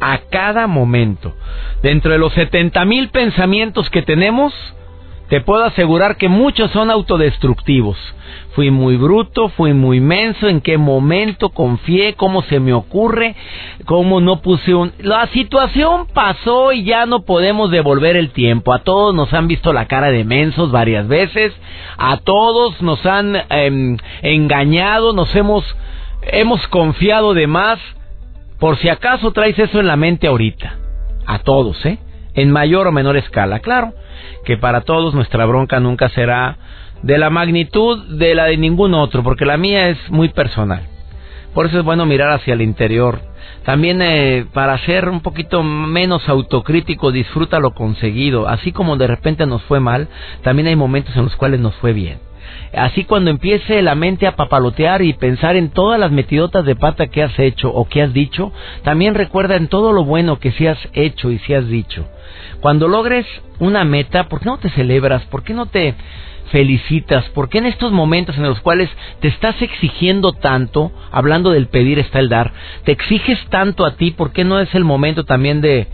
a 0.00 0.18
cada 0.30 0.68
momento. 0.68 1.34
Dentro 1.82 2.12
de 2.12 2.18
los 2.18 2.32
70 2.34 2.84
mil 2.84 3.08
pensamientos 3.08 3.90
que 3.90 4.02
tenemos, 4.02 4.54
te 5.30 5.40
puedo 5.40 5.62
asegurar 5.62 6.16
que 6.16 6.28
muchos 6.28 6.72
son 6.72 6.90
autodestructivos. 6.90 7.96
Fui 8.56 8.72
muy 8.72 8.96
bruto, 8.96 9.48
fui 9.50 9.72
muy 9.72 10.00
menso, 10.00 10.48
en 10.48 10.60
qué 10.60 10.76
momento 10.76 11.50
confié, 11.50 12.14
cómo 12.14 12.42
se 12.42 12.58
me 12.58 12.72
ocurre, 12.72 13.36
cómo 13.84 14.20
no 14.20 14.42
puse 14.42 14.74
un... 14.74 14.92
La 14.98 15.28
situación 15.28 16.08
pasó 16.12 16.72
y 16.72 16.82
ya 16.82 17.06
no 17.06 17.22
podemos 17.22 17.70
devolver 17.70 18.16
el 18.16 18.32
tiempo. 18.32 18.72
A 18.72 18.80
todos 18.80 19.14
nos 19.14 19.32
han 19.32 19.46
visto 19.46 19.72
la 19.72 19.86
cara 19.86 20.10
de 20.10 20.24
mensos 20.24 20.72
varias 20.72 21.06
veces, 21.06 21.52
a 21.96 22.16
todos 22.16 22.82
nos 22.82 23.06
han 23.06 23.36
em, 23.50 23.98
engañado, 24.22 25.12
nos 25.12 25.32
hemos, 25.36 25.64
hemos 26.22 26.66
confiado 26.66 27.34
de 27.34 27.46
más 27.46 27.78
por 28.58 28.78
si 28.78 28.88
acaso 28.88 29.30
traes 29.30 29.56
eso 29.60 29.78
en 29.78 29.86
la 29.86 29.94
mente 29.94 30.26
ahorita. 30.26 30.76
A 31.24 31.38
todos, 31.38 31.86
¿eh? 31.86 32.00
En 32.40 32.50
mayor 32.50 32.86
o 32.86 32.92
menor 32.92 33.16
escala. 33.16 33.60
Claro 33.60 33.92
que 34.44 34.56
para 34.56 34.82
todos 34.82 35.14
nuestra 35.14 35.44
bronca 35.46 35.80
nunca 35.80 36.08
será 36.08 36.56
de 37.02 37.18
la 37.18 37.30
magnitud 37.30 38.18
de 38.18 38.34
la 38.34 38.44
de 38.44 38.56
ningún 38.56 38.94
otro, 38.94 39.22
porque 39.22 39.44
la 39.44 39.56
mía 39.56 39.88
es 39.88 39.98
muy 40.10 40.28
personal. 40.30 40.82
Por 41.54 41.66
eso 41.66 41.78
es 41.78 41.84
bueno 41.84 42.06
mirar 42.06 42.30
hacia 42.30 42.54
el 42.54 42.62
interior. 42.62 43.20
También 43.64 44.00
eh, 44.00 44.46
para 44.54 44.78
ser 44.78 45.08
un 45.08 45.20
poquito 45.20 45.62
menos 45.62 46.28
autocrítico, 46.28 47.12
disfruta 47.12 47.58
lo 47.58 47.72
conseguido. 47.72 48.48
Así 48.48 48.72
como 48.72 48.96
de 48.96 49.06
repente 49.06 49.46
nos 49.46 49.62
fue 49.64 49.80
mal, 49.80 50.08
también 50.42 50.68
hay 50.68 50.76
momentos 50.76 51.14
en 51.16 51.24
los 51.24 51.36
cuales 51.36 51.60
nos 51.60 51.74
fue 51.76 51.92
bien. 51.92 52.18
Así 52.72 53.04
cuando 53.04 53.30
empiece 53.30 53.82
la 53.82 53.94
mente 53.94 54.26
a 54.26 54.36
papalotear 54.36 55.02
y 55.02 55.12
pensar 55.12 55.56
en 55.56 55.70
todas 55.70 55.98
las 55.98 56.12
metidotas 56.12 56.64
de 56.64 56.76
pata 56.76 57.08
que 57.08 57.22
has 57.22 57.36
hecho 57.38 57.68
o 57.68 57.88
que 57.88 58.02
has 58.02 58.12
dicho, 58.12 58.52
también 58.82 59.14
recuerda 59.14 59.56
en 59.56 59.68
todo 59.68 59.92
lo 59.92 60.04
bueno 60.04 60.38
que 60.38 60.52
sí 60.52 60.66
has 60.66 60.78
hecho 60.92 61.30
y 61.30 61.38
sí 61.40 61.54
has 61.54 61.68
dicho. 61.68 62.06
Cuando 62.60 62.88
logres 62.88 63.26
una 63.58 63.84
meta, 63.84 64.28
¿por 64.28 64.40
qué 64.40 64.46
no 64.46 64.58
te 64.58 64.70
celebras? 64.70 65.22
¿Por 65.26 65.42
qué 65.42 65.54
no 65.54 65.66
te 65.66 65.94
felicitas? 66.50 67.28
¿Por 67.30 67.48
qué 67.48 67.58
en 67.58 67.66
estos 67.66 67.92
momentos 67.92 68.36
en 68.36 68.42
los 68.42 68.60
cuales 68.60 68.90
te 69.20 69.28
estás 69.28 69.60
exigiendo 69.62 70.32
tanto, 70.32 70.92
hablando 71.10 71.50
del 71.50 71.68
pedir 71.68 71.98
está 71.98 72.18
el 72.18 72.28
dar, 72.28 72.52
te 72.84 72.92
exiges 72.92 73.38
tanto 73.48 73.84
a 73.84 73.96
ti, 73.96 74.10
¿por 74.10 74.32
qué 74.32 74.44
no 74.44 74.60
es 74.60 74.74
el 74.74 74.84
momento 74.84 75.24
también 75.24 75.60
de, 75.60 75.86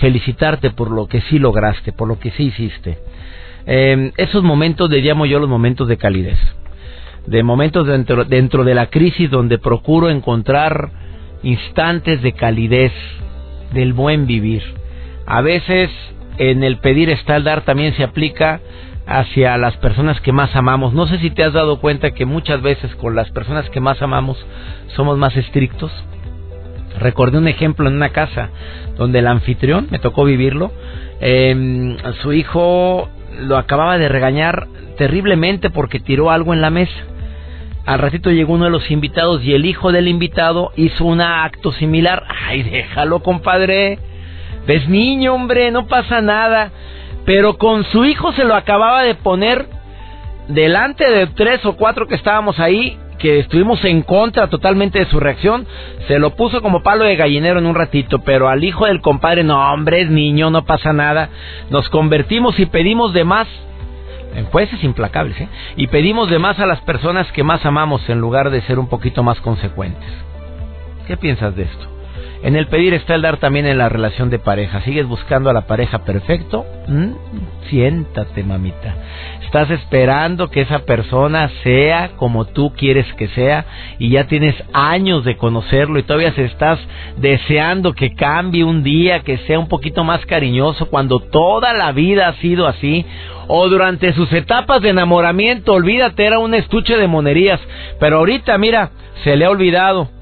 felicitarte 0.00 0.70
por 0.70 0.90
lo 0.90 1.06
que 1.06 1.20
sí 1.22 1.38
lograste, 1.38 1.92
por 1.92 2.08
lo 2.08 2.18
que 2.18 2.30
sí 2.32 2.44
hiciste? 2.44 2.98
Eh, 3.66 4.12
esos 4.16 4.42
momentos 4.42 4.90
le 4.90 5.00
llamo 5.00 5.26
yo 5.26 5.38
los 5.38 5.48
momentos 5.48 5.88
de 5.88 5.96
calidez. 5.96 6.38
De 7.26 7.42
momentos 7.42 7.88
dentro, 7.88 8.24
dentro 8.24 8.62
de 8.62 8.74
la 8.74 8.86
crisis 8.86 9.28
donde 9.30 9.58
procuro 9.58 10.08
encontrar 10.10 10.90
instantes 11.42 12.22
de 12.22 12.32
calidez, 12.32 12.92
del 13.72 13.92
buen 13.92 14.26
vivir. 14.26 14.62
A 15.26 15.40
veces 15.40 15.90
en 16.38 16.62
el 16.62 16.78
pedir 16.78 17.10
está 17.10 17.36
el 17.36 17.44
dar 17.44 17.62
también 17.62 17.94
se 17.94 18.04
aplica 18.04 18.60
hacia 19.06 19.56
las 19.56 19.76
personas 19.76 20.20
que 20.20 20.32
más 20.32 20.54
amamos. 20.56 20.92
No 20.92 21.06
sé 21.06 21.18
si 21.18 21.30
te 21.30 21.44
has 21.44 21.52
dado 21.52 21.80
cuenta 21.80 22.12
que 22.12 22.26
muchas 22.26 22.62
veces 22.62 22.94
con 22.96 23.14
las 23.14 23.30
personas 23.30 23.68
que 23.70 23.80
más 23.80 24.02
amamos 24.02 24.44
somos 24.94 25.18
más 25.18 25.36
estrictos. 25.36 25.92
Recordé 26.98 27.38
un 27.38 27.48
ejemplo 27.48 27.88
en 27.88 27.96
una 27.96 28.10
casa 28.10 28.50
donde 28.96 29.18
el 29.18 29.26
anfitrión, 29.26 29.86
me 29.90 29.98
tocó 29.98 30.24
vivirlo, 30.24 30.72
eh, 31.20 31.96
su 32.22 32.32
hijo 32.32 33.08
lo 33.40 33.56
acababa 33.58 33.98
de 33.98 34.08
regañar 34.08 34.66
terriblemente 34.96 35.70
porque 35.70 36.00
tiró 36.00 36.30
algo 36.30 36.54
en 36.54 36.60
la 36.60 36.70
mesa. 36.70 36.96
Al 37.84 38.00
ratito 38.00 38.30
llegó 38.30 38.54
uno 38.54 38.64
de 38.64 38.70
los 38.70 38.90
invitados 38.90 39.44
y 39.44 39.54
el 39.54 39.64
hijo 39.64 39.92
del 39.92 40.08
invitado 40.08 40.72
hizo 40.76 41.04
un 41.04 41.20
acto 41.20 41.70
similar. 41.72 42.24
Ay, 42.48 42.62
déjalo, 42.64 43.22
compadre. 43.22 43.98
Ves 44.66 44.88
niño, 44.88 45.34
hombre, 45.34 45.70
no 45.70 45.86
pasa 45.86 46.20
nada. 46.20 46.70
Pero 47.24 47.58
con 47.58 47.84
su 47.84 48.04
hijo 48.04 48.32
se 48.32 48.44
lo 48.44 48.54
acababa 48.54 49.02
de 49.02 49.14
poner 49.14 49.66
delante 50.48 51.10
de 51.10 51.26
tres 51.28 51.64
o 51.64 51.76
cuatro 51.76 52.06
que 52.06 52.14
estábamos 52.14 52.58
ahí 52.60 52.98
que 53.18 53.38
estuvimos 53.40 53.84
en 53.84 54.02
contra 54.02 54.48
totalmente 54.48 54.98
de 54.98 55.06
su 55.06 55.20
reacción, 55.20 55.66
se 56.06 56.18
lo 56.18 56.36
puso 56.36 56.62
como 56.62 56.82
palo 56.82 57.04
de 57.04 57.16
gallinero 57.16 57.58
en 57.58 57.66
un 57.66 57.74
ratito, 57.74 58.20
pero 58.20 58.48
al 58.48 58.62
hijo 58.64 58.86
del 58.86 59.00
compadre, 59.00 59.42
no 59.42 59.72
hombre, 59.72 60.02
es 60.02 60.10
niño, 60.10 60.50
no 60.50 60.64
pasa 60.64 60.92
nada, 60.92 61.30
nos 61.70 61.88
convertimos 61.88 62.58
y 62.58 62.66
pedimos 62.66 63.12
de 63.12 63.24
más, 63.24 63.48
en 64.34 64.44
jueces 64.46 64.82
implacables, 64.84 65.40
¿eh? 65.40 65.48
y 65.76 65.86
pedimos 65.86 66.28
de 66.28 66.38
más 66.38 66.58
a 66.58 66.66
las 66.66 66.80
personas 66.82 67.30
que 67.32 67.42
más 67.42 67.64
amamos 67.64 68.06
en 68.08 68.20
lugar 68.20 68.50
de 68.50 68.60
ser 68.62 68.78
un 68.78 68.88
poquito 68.88 69.22
más 69.22 69.40
consecuentes. 69.40 70.10
¿Qué 71.06 71.16
piensas 71.16 71.56
de 71.56 71.62
esto? 71.62 71.95
En 72.46 72.54
el 72.54 72.68
pedir 72.68 72.94
está 72.94 73.16
el 73.16 73.22
dar 73.22 73.38
también 73.38 73.66
en 73.66 73.76
la 73.76 73.88
relación 73.88 74.30
de 74.30 74.38
pareja. 74.38 74.80
¿Sigues 74.82 75.04
buscando 75.08 75.50
a 75.50 75.52
la 75.52 75.66
pareja 75.66 76.04
perfecto? 76.04 76.64
¿Mm? 76.86 77.10
Siéntate, 77.68 78.44
mamita. 78.44 78.94
Estás 79.44 79.68
esperando 79.72 80.48
que 80.48 80.60
esa 80.60 80.84
persona 80.84 81.50
sea 81.64 82.10
como 82.14 82.44
tú 82.44 82.72
quieres 82.76 83.12
que 83.14 83.26
sea 83.26 83.66
y 83.98 84.10
ya 84.10 84.28
tienes 84.28 84.54
años 84.72 85.24
de 85.24 85.36
conocerlo 85.36 85.98
y 85.98 86.04
todavía 86.04 86.34
se 86.34 86.44
estás 86.44 86.78
deseando 87.16 87.94
que 87.94 88.14
cambie 88.14 88.62
un 88.62 88.84
día, 88.84 89.24
que 89.24 89.38
sea 89.38 89.58
un 89.58 89.66
poquito 89.66 90.04
más 90.04 90.24
cariñoso 90.24 90.86
cuando 90.86 91.18
toda 91.18 91.72
la 91.72 91.90
vida 91.90 92.28
ha 92.28 92.34
sido 92.34 92.68
así 92.68 93.04
o 93.48 93.68
durante 93.68 94.12
sus 94.12 94.32
etapas 94.32 94.82
de 94.82 94.90
enamoramiento, 94.90 95.72
olvídate, 95.72 96.24
era 96.24 96.38
un 96.38 96.54
estuche 96.54 96.96
de 96.96 97.08
monerías, 97.08 97.60
pero 97.98 98.18
ahorita 98.18 98.56
mira, 98.56 98.90
se 99.24 99.36
le 99.36 99.46
ha 99.46 99.50
olvidado 99.50 100.15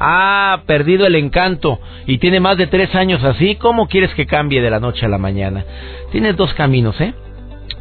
ha 0.00 0.62
perdido 0.66 1.06
el 1.06 1.14
encanto 1.14 1.78
y 2.06 2.18
tiene 2.18 2.40
más 2.40 2.56
de 2.56 2.66
tres 2.66 2.94
años 2.94 3.22
así, 3.22 3.56
¿cómo 3.56 3.86
quieres 3.86 4.14
que 4.14 4.26
cambie 4.26 4.62
de 4.62 4.70
la 4.70 4.80
noche 4.80 5.04
a 5.04 5.10
la 5.10 5.18
mañana? 5.18 5.64
Tienes 6.10 6.36
dos 6.36 6.54
caminos, 6.54 6.98
¿eh? 7.00 7.14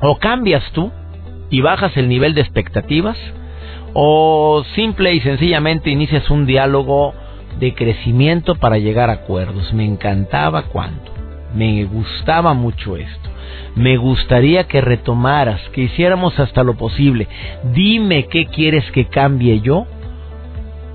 O 0.02 0.20
cambias 0.20 0.64
tú 0.74 0.92
y 1.50 1.62
bajas 1.62 1.96
el 1.96 2.10
nivel 2.10 2.36
de 2.36 2.42
expectativas, 2.42 3.18
o 3.94 4.64
simple 4.76 5.14
y 5.14 5.22
sencillamente 5.22 5.90
inicias 5.90 6.30
un 6.30 6.46
diálogo 6.46 7.14
de 7.58 7.74
crecimiento 7.74 8.56
para 8.56 8.78
llegar 8.78 9.10
a 9.10 9.14
acuerdos. 9.14 9.74
Me 9.74 9.86
encantaba 9.86 10.64
cuando, 10.64 11.12
me 11.56 11.86
gustaba 11.86 12.54
mucho 12.54 12.98
esto. 12.98 13.30
Me 13.76 13.98
gustaría 13.98 14.66
que 14.66 14.82
retomaras, 14.82 15.62
que 15.70 15.82
hiciéramos 15.82 16.38
hasta 16.40 16.64
lo 16.64 16.76
posible. 16.76 17.28
Dime 17.74 18.28
qué 18.28 18.46
quieres 18.46 18.90
que 18.92 19.06
cambie 19.06 19.62
yo 19.62 19.88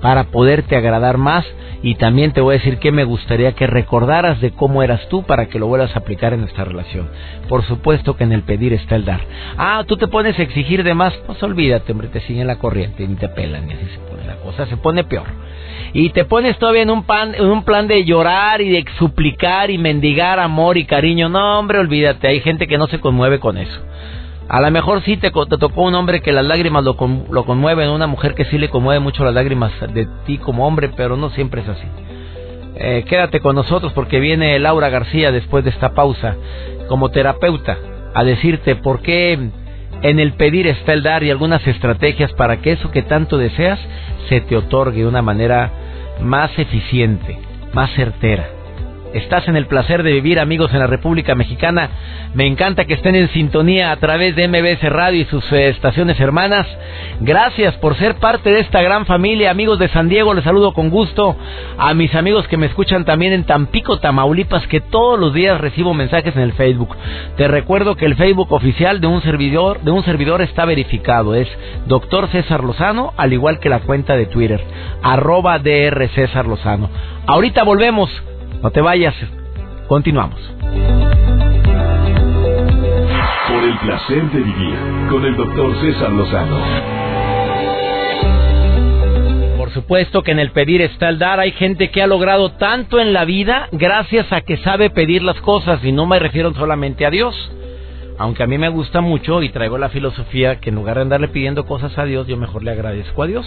para 0.05 0.25
poderte 0.25 0.75
agradar 0.75 1.17
más 1.17 1.43
y 1.81 1.95
también 1.95 2.31
te 2.31 2.39
voy 2.39 2.53
a 2.53 2.57
decir 2.59 2.77
que 2.77 2.91
me 2.91 3.05
gustaría 3.05 3.53
que 3.53 3.65
recordaras 3.65 4.39
de 4.39 4.51
cómo 4.51 4.83
eras 4.83 5.09
tú 5.09 5.23
para 5.23 5.47
que 5.47 5.57
lo 5.57 5.65
vuelvas 5.65 5.95
a 5.95 5.99
aplicar 5.99 6.31
en 6.31 6.43
esta 6.43 6.63
relación. 6.63 7.09
Por 7.49 7.63
supuesto 7.63 8.15
que 8.15 8.23
en 8.23 8.31
el 8.31 8.43
pedir 8.43 8.71
está 8.73 8.97
el 8.97 9.03
dar. 9.03 9.21
Ah, 9.57 9.83
tú 9.87 9.97
te 9.97 10.07
pones 10.07 10.37
a 10.37 10.43
exigir 10.43 10.83
de 10.83 10.93
más, 10.93 11.11
pues 11.25 11.41
olvídate, 11.41 11.91
hombre, 11.91 12.09
te 12.09 12.19
siguen 12.21 12.45
la 12.45 12.59
corriente 12.59 13.03
y 13.03 13.07
te 13.15 13.29
pelan 13.29 13.67
y 13.67 13.73
así 13.73 13.85
se 13.95 13.99
pone 14.07 14.27
la 14.27 14.35
cosa, 14.35 14.67
se 14.67 14.77
pone 14.77 15.05
peor. 15.05 15.25
Y 15.93 16.09
te 16.09 16.23
pones 16.23 16.55
todavía 16.59 16.83
en 16.83 16.91
un, 16.91 17.01
pan, 17.01 17.33
en 17.33 17.45
un 17.45 17.63
plan 17.63 17.87
de 17.87 18.05
llorar 18.05 18.61
y 18.61 18.69
de 18.69 18.85
suplicar 18.99 19.71
y 19.71 19.79
mendigar 19.79 20.37
amor 20.37 20.77
y 20.77 20.85
cariño. 20.85 21.29
No, 21.29 21.57
hombre, 21.57 21.79
olvídate, 21.79 22.27
hay 22.27 22.41
gente 22.41 22.67
que 22.67 22.77
no 22.77 22.85
se 22.85 22.99
conmueve 22.99 23.39
con 23.39 23.57
eso. 23.57 23.81
A 24.47 24.61
lo 24.61 24.69
mejor 24.69 25.01
sí 25.01 25.17
te, 25.17 25.31
te, 25.31 25.57
tocó 25.57 25.83
un 25.83 25.95
hombre 25.95 26.21
que 26.21 26.31
las 26.31 26.45
lágrimas 26.45 26.83
lo, 26.83 26.95
lo 27.31 27.45
conmueven, 27.45 27.89
una 27.89 28.07
mujer 28.07 28.35
que 28.35 28.45
sí 28.45 28.57
le 28.57 28.69
conmueve 28.69 28.99
mucho 28.99 29.23
las 29.23 29.33
lágrimas 29.33 29.71
de 29.93 30.07
ti 30.25 30.37
como 30.37 30.67
hombre, 30.67 30.91
pero 30.95 31.17
no 31.17 31.29
siempre 31.31 31.61
es 31.61 31.69
así. 31.69 31.87
Eh, 32.75 33.05
quédate 33.07 33.39
con 33.39 33.55
nosotros 33.55 33.93
porque 33.93 34.19
viene 34.19 34.59
Laura 34.59 34.89
García 34.89 35.31
después 35.31 35.63
de 35.63 35.69
esta 35.69 35.93
pausa 35.93 36.35
como 36.89 37.09
terapeuta 37.09 37.77
a 38.13 38.23
decirte 38.23 38.75
por 38.75 39.01
qué 39.01 39.49
en 40.01 40.19
el 40.19 40.33
pedir 40.33 40.67
está 40.67 40.93
el 40.93 41.01
dar 41.01 41.23
y 41.23 41.31
algunas 41.31 41.65
estrategias 41.65 42.33
para 42.33 42.57
que 42.57 42.73
eso 42.73 42.91
que 42.91 43.01
tanto 43.01 43.37
deseas 43.37 43.79
se 44.29 44.41
te 44.41 44.57
otorgue 44.57 45.01
de 45.01 45.07
una 45.07 45.21
manera 45.21 45.71
más 46.21 46.57
eficiente, 46.59 47.39
más 47.73 47.91
certera. 47.93 48.49
Estás 49.15 49.47
en 49.47 49.55
el 49.55 49.67
placer 49.67 50.03
de 50.03 50.11
vivir, 50.11 50.41
amigos, 50.41 50.73
en 50.73 50.79
la 50.79 50.87
República 50.87 51.35
Mexicana. 51.35 51.89
Me 52.33 52.45
encanta 52.47 52.83
que 52.83 52.95
estén 52.95 53.15
en 53.15 53.29
sintonía 53.29 53.93
a 53.93 53.95
través 53.95 54.35
de 54.35 54.45
MBS 54.45 54.83
Radio 54.89 55.21
y 55.21 55.25
sus 55.25 55.49
eh, 55.53 55.69
estaciones 55.69 56.19
hermanas. 56.19 56.67
Gracias 57.21 57.75
por 57.75 57.95
ser 57.95 58.15
parte 58.15 58.51
de 58.51 58.59
esta 58.59 58.81
gran 58.81 59.05
familia. 59.05 59.51
Amigos 59.51 59.79
de 59.79 59.87
San 59.87 60.09
Diego, 60.09 60.33
les 60.33 60.43
saludo 60.43 60.73
con 60.73 60.89
gusto. 60.89 61.37
A 61.77 61.93
mis 61.93 62.13
amigos 62.13 62.45
que 62.49 62.57
me 62.57 62.65
escuchan 62.65 63.05
también 63.05 63.31
en 63.31 63.45
Tampico, 63.45 63.99
Tamaulipas, 63.99 64.67
que 64.67 64.81
todos 64.81 65.17
los 65.17 65.33
días 65.33 65.61
recibo 65.61 65.93
mensajes 65.93 66.35
en 66.35 66.41
el 66.41 66.51
Facebook. 66.51 66.93
Te 67.37 67.47
recuerdo 67.47 67.95
que 67.95 68.07
el 68.07 68.17
Facebook 68.17 68.51
oficial 68.51 68.99
de 68.99 69.07
un 69.07 69.21
servidor, 69.21 69.79
de 69.79 69.91
un 69.91 70.03
servidor 70.03 70.41
está 70.41 70.65
verificado. 70.65 71.35
Es 71.35 71.47
Doctor 71.85 72.27
César 72.31 72.65
Lozano, 72.65 73.13
al 73.15 73.31
igual 73.31 73.61
que 73.61 73.69
la 73.69 73.79
cuenta 73.79 74.17
de 74.17 74.25
Twitter, 74.25 74.61
arroba 75.01 75.57
DR 75.59 76.05
César 76.09 76.47
Lozano. 76.47 76.89
Ahorita 77.27 77.63
volvemos. 77.63 78.11
No 78.61 78.71
te 78.71 78.81
vayas. 78.81 79.15
Continuamos. 79.87 80.39
Por 83.47 83.63
el 83.63 83.77
placer 83.79 84.23
de 84.31 84.39
vivir 84.39 84.75
con 85.09 85.25
el 85.25 85.35
doctor 85.35 85.75
César 85.81 86.11
Lozano. 86.11 86.57
Por 89.57 89.71
supuesto 89.71 90.23
que 90.23 90.31
en 90.31 90.39
el 90.39 90.51
pedir 90.51 90.81
está 90.81 91.09
el 91.09 91.19
dar. 91.19 91.39
Hay 91.39 91.51
gente 91.51 91.91
que 91.91 92.01
ha 92.01 92.07
logrado 92.07 92.51
tanto 92.53 92.99
en 92.99 93.13
la 93.13 93.25
vida 93.25 93.67
gracias 93.71 94.31
a 94.31 94.41
que 94.41 94.57
sabe 94.57 94.89
pedir 94.89 95.21
las 95.21 95.39
cosas 95.41 95.83
y 95.83 95.91
no 95.91 96.05
me 96.05 96.19
refiero 96.19 96.53
solamente 96.53 97.05
a 97.05 97.11
Dios. 97.11 97.35
Aunque 98.17 98.43
a 98.43 98.47
mí 98.47 98.57
me 98.57 98.69
gusta 98.69 99.01
mucho 99.01 99.43
y 99.43 99.49
traigo 99.49 99.77
la 99.77 99.89
filosofía 99.89 100.59
que 100.61 100.69
en 100.69 100.75
lugar 100.75 100.95
de 100.95 101.01
andarle 101.01 101.27
pidiendo 101.27 101.65
cosas 101.65 101.97
a 101.97 102.05
Dios, 102.05 102.27
yo 102.27 102.37
mejor 102.37 102.63
le 102.63 102.71
agradezco 102.71 103.23
a 103.23 103.27
Dios. 103.27 103.45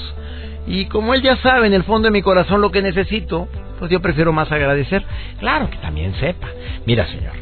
Y 0.66 0.86
como 0.86 1.14
Él 1.14 1.22
ya 1.22 1.36
sabe 1.36 1.66
en 1.66 1.72
el 1.72 1.84
fondo 1.84 2.06
de 2.06 2.12
mi 2.12 2.20
corazón 2.20 2.60
lo 2.60 2.70
que 2.70 2.82
necesito, 2.82 3.48
pues 3.78 3.90
yo 3.90 4.00
prefiero 4.00 4.32
más 4.32 4.50
agradecer. 4.50 5.04
Claro 5.38 5.70
que 5.70 5.78
también 5.78 6.14
sepa. 6.14 6.48
Mira, 6.86 7.06
Señor, 7.06 7.34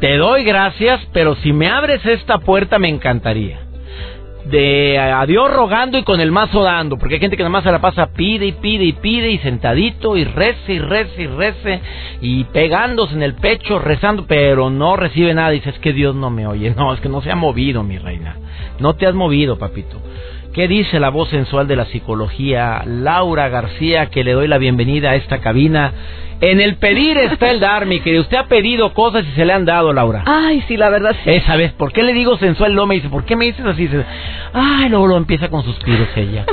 te 0.00 0.16
doy 0.16 0.44
gracias, 0.44 1.00
pero 1.12 1.34
si 1.36 1.52
me 1.52 1.68
abres 1.68 2.04
esta 2.06 2.38
puerta 2.38 2.78
me 2.78 2.88
encantaría. 2.88 3.60
De 4.44 4.98
a 4.98 5.26
Dios 5.26 5.52
rogando 5.52 5.98
y 5.98 6.04
con 6.04 6.20
el 6.20 6.32
mazo 6.32 6.62
dando, 6.62 6.96
porque 6.96 7.16
hay 7.16 7.20
gente 7.20 7.36
que 7.36 7.42
nada 7.42 7.50
más 7.50 7.64
se 7.64 7.72
la 7.72 7.80
pasa 7.80 8.14
pide 8.14 8.46
y 8.46 8.52
pide 8.52 8.84
y 8.84 8.92
pide 8.94 9.30
y 9.30 9.38
sentadito 9.38 10.16
y 10.16 10.24
rece 10.24 10.72
y 10.72 10.78
rece 10.78 11.22
y 11.22 11.26
rece 11.26 11.80
y 12.22 12.44
pegándose 12.44 13.14
en 13.14 13.22
el 13.22 13.34
pecho 13.34 13.78
rezando, 13.78 14.24
pero 14.26 14.70
no 14.70 14.96
recibe 14.96 15.34
nada. 15.34 15.50
Dice, 15.50 15.68
es 15.70 15.78
que 15.80 15.92
Dios 15.92 16.14
no 16.14 16.30
me 16.30 16.46
oye. 16.46 16.70
No, 16.76 16.94
es 16.94 17.00
que 17.00 17.10
no 17.10 17.20
se 17.20 17.30
ha 17.30 17.36
movido, 17.36 17.82
mi 17.82 17.98
reina. 17.98 18.36
No 18.78 18.94
te 18.94 19.06
has 19.06 19.14
movido, 19.14 19.58
papito. 19.58 20.00
¿Qué 20.58 20.66
dice 20.66 20.98
la 20.98 21.10
voz 21.10 21.28
sensual 21.28 21.68
de 21.68 21.76
la 21.76 21.84
psicología? 21.84 22.82
Laura 22.84 23.48
García, 23.48 24.06
que 24.06 24.24
le 24.24 24.32
doy 24.32 24.48
la 24.48 24.58
bienvenida 24.58 25.10
a 25.10 25.14
esta 25.14 25.38
cabina. 25.38 25.92
En 26.40 26.60
el 26.60 26.78
pedir 26.78 27.16
está 27.16 27.52
el 27.52 27.60
dar, 27.60 27.86
mi 27.86 28.00
querido. 28.00 28.22
Usted 28.22 28.38
ha 28.38 28.46
pedido 28.46 28.92
cosas 28.92 29.24
y 29.24 29.36
se 29.36 29.44
le 29.44 29.52
han 29.52 29.64
dado, 29.64 29.92
Laura. 29.92 30.24
Ay, 30.26 30.64
sí, 30.66 30.76
la 30.76 30.90
verdad 30.90 31.14
sí. 31.22 31.30
Esa 31.30 31.54
vez, 31.54 31.70
¿por 31.74 31.92
qué 31.92 32.02
le 32.02 32.12
digo 32.12 32.36
sensual? 32.38 32.74
No 32.74 32.86
me 32.86 32.96
dice, 32.96 33.08
¿por 33.08 33.24
qué 33.24 33.36
me 33.36 33.44
dices 33.44 33.64
así? 33.64 33.88
Ay, 34.52 34.88
luego 34.88 35.06
lo 35.06 35.16
empieza 35.16 35.48
con 35.48 35.62
suspiros 35.62 36.08
ella. 36.16 36.44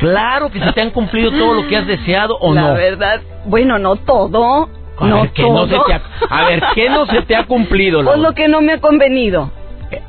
claro 0.00 0.50
que 0.50 0.58
se 0.58 0.72
te 0.72 0.80
han 0.80 0.90
cumplido 0.90 1.30
todo 1.30 1.54
lo 1.54 1.68
que 1.68 1.76
has 1.76 1.86
deseado 1.86 2.36
o 2.38 2.52
no. 2.52 2.66
La 2.66 2.74
verdad, 2.74 3.20
bueno, 3.46 3.78
no 3.78 3.94
todo. 3.94 4.70
A 4.98 5.06
no 5.06 5.22
ver, 5.22 5.30
¿qué 5.30 5.42
todo. 5.42 5.54
no 5.54 5.68
se 5.68 5.78
te 5.86 5.92
ha, 5.94 6.02
a 6.30 6.44
ver, 6.46 6.62
¿qué 6.74 6.90
no 6.90 7.06
se 7.06 7.22
te 7.22 7.36
ha 7.36 7.44
cumplido, 7.46 7.98
Pues 8.02 8.16
Laura? 8.16 8.28
lo 8.28 8.34
que 8.34 8.48
no 8.48 8.60
me 8.60 8.72
ha 8.72 8.80
convenido. 8.80 9.52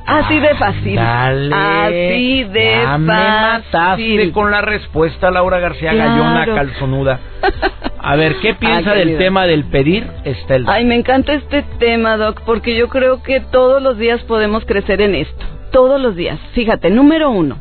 Así 0.05 0.39
de 0.39 0.55
fácil. 0.55 0.95
Dale. 0.95 1.55
Así 1.55 2.43
de 2.45 2.71
ya 2.83 2.97
me 2.97 3.05
mataste 3.13 3.69
fácil. 3.71 4.31
con 4.33 4.51
la 4.51 4.61
respuesta, 4.61 5.31
Laura 5.31 5.59
García 5.59 5.91
Claro. 5.91 6.11
Gallona 6.11 6.45
calzonuda. 6.55 7.19
A 7.99 8.15
ver, 8.17 8.35
¿qué 8.41 8.53
piensa 8.59 8.91
Ay, 8.91 8.97
del 8.97 9.07
querido. 9.09 9.19
tema 9.19 9.45
del 9.45 9.63
pedir, 9.65 10.07
Estel? 10.25 10.65
Ay, 10.67 10.83
me 10.85 10.95
encanta 10.95 11.33
este 11.33 11.63
tema, 11.79 12.17
Doc, 12.17 12.41
porque 12.45 12.75
yo 12.75 12.89
creo 12.89 13.23
que 13.23 13.39
todos 13.39 13.81
los 13.81 13.97
días 13.97 14.21
podemos 14.23 14.65
crecer 14.65 15.01
en 15.01 15.15
esto. 15.15 15.45
Todos 15.71 15.99
los 16.01 16.15
días. 16.15 16.37
Fíjate, 16.53 16.89
número 16.89 17.31
uno, 17.31 17.57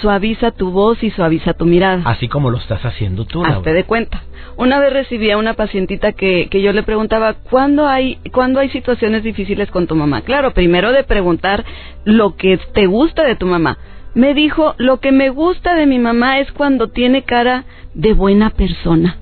suaviza 0.00 0.50
tu 0.50 0.70
voz 0.70 1.02
y 1.02 1.10
suaviza 1.10 1.54
tu 1.54 1.66
mirada. 1.66 2.02
Así 2.04 2.28
como 2.28 2.50
lo 2.50 2.58
estás 2.58 2.84
haciendo 2.84 3.24
tú, 3.24 3.42
Laura. 3.42 3.58
Hazte 3.58 3.72
de 3.72 3.84
cuenta. 3.84 4.22
Una 4.56 4.78
vez 4.80 4.92
recibí 4.92 5.30
a 5.30 5.38
una 5.38 5.54
pacientita 5.54 6.12
que, 6.12 6.48
que 6.50 6.62
yo 6.62 6.72
le 6.72 6.82
preguntaba, 6.82 7.34
¿cuándo 7.34 7.86
hay, 7.86 8.18
¿cuándo 8.32 8.60
hay 8.60 8.68
situaciones 8.70 9.22
difíciles 9.22 9.70
con 9.70 9.86
tu 9.86 9.94
mamá? 9.94 10.22
Claro, 10.22 10.52
primero 10.52 10.92
de 10.92 11.04
preguntar 11.04 11.64
lo 12.04 12.36
que 12.36 12.58
te 12.74 12.86
gusta 12.86 13.24
de 13.24 13.36
tu 13.36 13.46
mamá. 13.46 13.78
Me 14.14 14.34
dijo, 14.34 14.74
lo 14.78 14.98
que 14.98 15.12
me 15.12 15.30
gusta 15.30 15.74
de 15.74 15.86
mi 15.86 15.98
mamá 15.98 16.40
es 16.40 16.50
cuando 16.52 16.88
tiene 16.88 17.22
cara 17.22 17.64
de 17.94 18.12
buena 18.12 18.50
persona. 18.50 19.18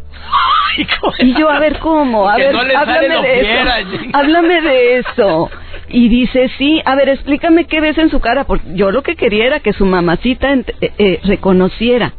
Y 1.18 1.34
yo, 1.34 1.50
a 1.50 1.58
ver, 1.58 1.78
¿cómo? 1.78 2.28
A 2.28 2.36
Que 2.36 2.44
ver, 2.44 2.52
no 2.54 2.60
háblame 2.60 3.22
de 3.22 3.40
eso. 3.40 3.70
Háblame 4.12 4.60
de 4.60 4.98
eso. 4.98 5.50
Y 5.88 6.08
dice, 6.08 6.50
sí, 6.58 6.80
a 6.84 6.94
ver, 6.94 7.08
explícame 7.08 7.66
qué 7.66 7.80
ves 7.80 7.98
en 7.98 8.10
su 8.10 8.20
cara, 8.20 8.44
porque 8.44 8.74
yo 8.74 8.90
lo 8.90 9.02
que 9.02 9.16
quería 9.16 9.46
era 9.46 9.60
que 9.60 9.72
su 9.72 9.86
mamacita 9.86 10.52
eh, 10.52 10.64
eh, 10.80 11.20
reconociera. 11.24 12.12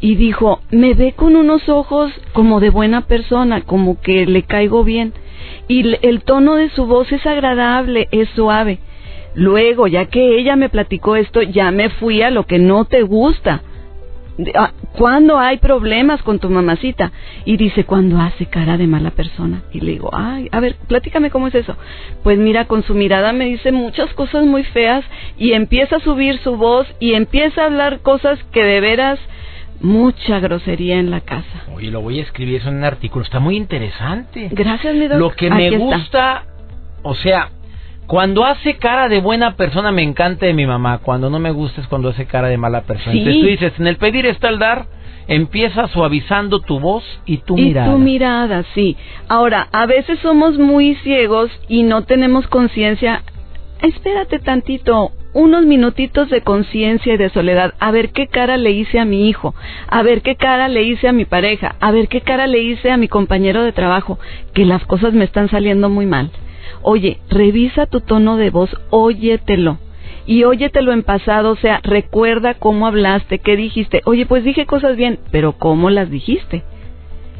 Y 0.00 0.14
dijo, 0.14 0.60
me 0.70 0.94
ve 0.94 1.12
con 1.12 1.34
unos 1.34 1.68
ojos 1.68 2.12
como 2.32 2.60
de 2.60 2.70
buena 2.70 3.02
persona, 3.02 3.62
como 3.62 4.00
que 4.00 4.26
le 4.26 4.44
caigo 4.44 4.84
bien. 4.84 5.12
Y 5.66 5.96
el 6.06 6.22
tono 6.22 6.54
de 6.54 6.70
su 6.70 6.86
voz 6.86 7.10
es 7.10 7.26
agradable, 7.26 8.08
es 8.12 8.28
suave. 8.30 8.78
Luego, 9.34 9.86
ya 9.88 10.06
que 10.06 10.38
ella 10.38 10.56
me 10.56 10.68
platicó 10.68 11.16
esto, 11.16 11.42
ya 11.42 11.70
me 11.72 11.90
fui 11.90 12.22
a 12.22 12.30
lo 12.30 12.44
que 12.44 12.58
no 12.58 12.84
te 12.84 13.02
gusta. 13.02 13.62
Ah, 14.54 14.70
¿Cuándo 14.96 15.38
hay 15.38 15.58
problemas 15.58 16.22
con 16.22 16.38
tu 16.38 16.48
mamacita? 16.48 17.10
Y 17.44 17.56
dice, 17.56 17.84
cuando 17.84 18.20
hace 18.20 18.46
cara 18.46 18.76
de 18.76 18.86
mala 18.86 19.10
persona. 19.10 19.62
Y 19.72 19.80
le 19.80 19.92
digo, 19.92 20.10
ay, 20.12 20.48
a 20.52 20.60
ver, 20.60 20.76
platícame 20.86 21.30
cómo 21.30 21.48
es 21.48 21.54
eso. 21.56 21.76
Pues 22.22 22.38
mira, 22.38 22.66
con 22.66 22.82
su 22.84 22.94
mirada 22.94 23.32
me 23.32 23.46
dice 23.46 23.72
muchas 23.72 24.12
cosas 24.14 24.44
muy 24.44 24.62
feas 24.64 25.04
y 25.38 25.52
empieza 25.52 25.96
a 25.96 26.00
subir 26.00 26.38
su 26.38 26.56
voz 26.56 26.86
y 27.00 27.14
empieza 27.14 27.62
a 27.62 27.66
hablar 27.66 28.00
cosas 28.00 28.38
que 28.52 28.62
de 28.62 28.80
veras 28.80 29.18
mucha 29.80 30.38
grosería 30.40 30.98
en 30.98 31.10
la 31.10 31.20
casa. 31.20 31.64
Oye, 31.74 31.90
lo 31.90 32.00
voy 32.00 32.18
a 32.20 32.22
escribir 32.22 32.56
eso 32.60 32.68
en 32.68 32.76
un 32.76 32.84
artículo. 32.84 33.24
Está 33.24 33.40
muy 33.40 33.56
interesante. 33.56 34.48
Gracias, 34.52 34.94
mi 34.94 35.06
doc. 35.08 35.18
Lo 35.18 35.30
que 35.30 35.46
Aquí 35.46 35.54
me 35.56 35.66
está. 35.68 35.78
gusta, 35.78 36.44
o 37.02 37.14
sea, 37.14 37.50
cuando 38.08 38.46
hace 38.46 38.78
cara 38.78 39.08
de 39.10 39.20
buena 39.20 39.54
persona 39.54 39.92
me 39.92 40.02
encanta 40.02 40.46
de 40.46 40.54
mi 40.54 40.66
mamá. 40.66 40.98
Cuando 40.98 41.28
no 41.28 41.38
me 41.38 41.50
gusta 41.50 41.82
es 41.82 41.86
cuando 41.88 42.08
hace 42.08 42.24
cara 42.24 42.48
de 42.48 42.56
mala 42.56 42.80
persona. 42.80 43.12
Sí. 43.12 43.18
Entonces 43.18 43.42
tú 43.42 43.46
dices, 43.46 43.72
en 43.78 43.86
el 43.86 43.96
pedir 43.98 44.24
está 44.24 44.48
el 44.48 44.58
dar, 44.58 44.86
empieza 45.28 45.86
suavizando 45.88 46.60
tu 46.60 46.80
voz 46.80 47.04
y 47.26 47.36
tu 47.36 47.58
y 47.58 47.64
mirada. 47.64 47.92
tu 47.92 47.98
mirada, 47.98 48.64
sí. 48.74 48.96
Ahora, 49.28 49.68
a 49.72 49.84
veces 49.84 50.18
somos 50.20 50.58
muy 50.58 50.94
ciegos 50.96 51.50
y 51.68 51.82
no 51.82 52.04
tenemos 52.04 52.46
conciencia. 52.46 53.22
Espérate 53.82 54.38
tantito, 54.38 55.12
unos 55.34 55.66
minutitos 55.66 56.30
de 56.30 56.40
conciencia 56.40 57.12
y 57.12 57.18
de 57.18 57.28
soledad, 57.28 57.74
a 57.78 57.90
ver 57.90 58.08
qué 58.12 58.26
cara 58.26 58.56
le 58.56 58.70
hice 58.70 58.98
a 58.98 59.04
mi 59.04 59.28
hijo, 59.28 59.54
a 59.86 60.02
ver 60.02 60.22
qué 60.22 60.34
cara 60.34 60.68
le 60.68 60.82
hice 60.82 61.08
a 61.08 61.12
mi 61.12 61.26
pareja, 61.26 61.76
a 61.78 61.92
ver 61.92 62.08
qué 62.08 62.22
cara 62.22 62.46
le 62.46 62.58
hice 62.60 62.90
a 62.90 62.96
mi 62.96 63.08
compañero 63.08 63.62
de 63.62 63.72
trabajo, 63.72 64.18
que 64.54 64.64
las 64.64 64.82
cosas 64.86 65.12
me 65.12 65.26
están 65.26 65.50
saliendo 65.50 65.90
muy 65.90 66.06
mal. 66.06 66.30
Oye, 66.82 67.18
revisa 67.28 67.86
tu 67.86 68.00
tono 68.00 68.36
de 68.36 68.50
voz, 68.50 68.70
óyetelo. 68.90 69.78
Y 70.26 70.44
óyetelo 70.44 70.92
en 70.92 71.02
pasado, 71.02 71.52
o 71.52 71.56
sea, 71.56 71.80
recuerda 71.82 72.54
cómo 72.54 72.86
hablaste, 72.86 73.38
qué 73.38 73.56
dijiste. 73.56 74.02
Oye, 74.04 74.26
pues 74.26 74.44
dije 74.44 74.66
cosas 74.66 74.96
bien, 74.96 75.18
pero 75.30 75.52
¿cómo 75.52 75.88
las 75.90 76.10
dijiste? 76.10 76.64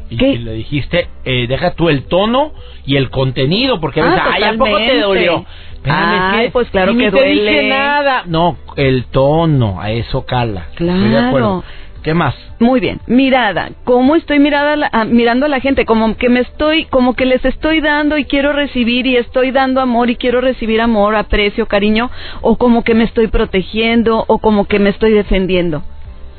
Y, 0.09 0.17
¿Qué? 0.17 0.29
y 0.29 0.37
le 0.39 0.53
dijiste, 0.53 1.07
eh, 1.23 1.45
deja 1.47 1.75
tú 1.75 1.89
el 1.89 2.05
tono 2.05 2.51
y 2.85 2.95
el 2.95 3.11
contenido, 3.11 3.79
porque 3.79 4.01
a 4.01 4.05
veces, 4.05 4.21
Ah, 4.23 4.31
ay, 4.33 4.43
¿a 4.43 4.53
poco 4.57 4.77
te 4.77 4.99
dolió? 4.99 5.45
Espérame, 5.75 6.41
que 6.45 6.51
pues 6.51 6.69
claro 6.71 6.93
ni 6.93 7.05
que 7.05 7.11
te 7.11 7.23
dije 7.25 7.69
nada. 7.69 8.23
No, 8.25 8.57
el 8.75 9.05
tono, 9.05 9.79
a 9.79 9.91
eso 9.91 10.25
cala. 10.25 10.67
Estoy 10.71 10.87
de 10.87 11.17
acuerdo. 11.17 11.63
¿Qué 12.03 12.13
más? 12.13 12.33
Muy 12.59 12.79
bien, 12.79 12.99
mirada. 13.07 13.71
¿Cómo 13.83 14.15
estoy 14.15 14.39
mirada 14.39 14.73
a 14.73 14.75
la- 14.77 14.89
a- 14.91 15.03
mirando 15.05 15.45
a 15.45 15.49
la 15.49 15.59
gente? 15.59 15.85
Como 15.85 16.15
que 16.15 16.29
me 16.29 16.39
estoy, 16.39 16.85
como 16.85 17.13
que 17.13 17.25
les 17.25 17.43
estoy 17.43 17.81
dando 17.81 18.17
y 18.17 18.23
quiero 18.25 18.53
recibir 18.53 19.05
y 19.05 19.17
estoy 19.17 19.51
dando 19.51 19.81
amor 19.81 20.09
y 20.09 20.15
quiero 20.15 20.39
recibir 20.39 20.79
amor, 20.79 21.15
aprecio, 21.15 21.65
cariño, 21.67 22.09
o 22.41 22.57
como 22.57 22.83
que 22.83 22.93
me 22.95 23.03
estoy 23.03 23.27
protegiendo 23.27 24.23
o 24.27 24.39
como 24.39 24.65
que 24.65 24.79
me 24.79 24.91
estoy 24.91 25.11
defendiendo. 25.11 25.83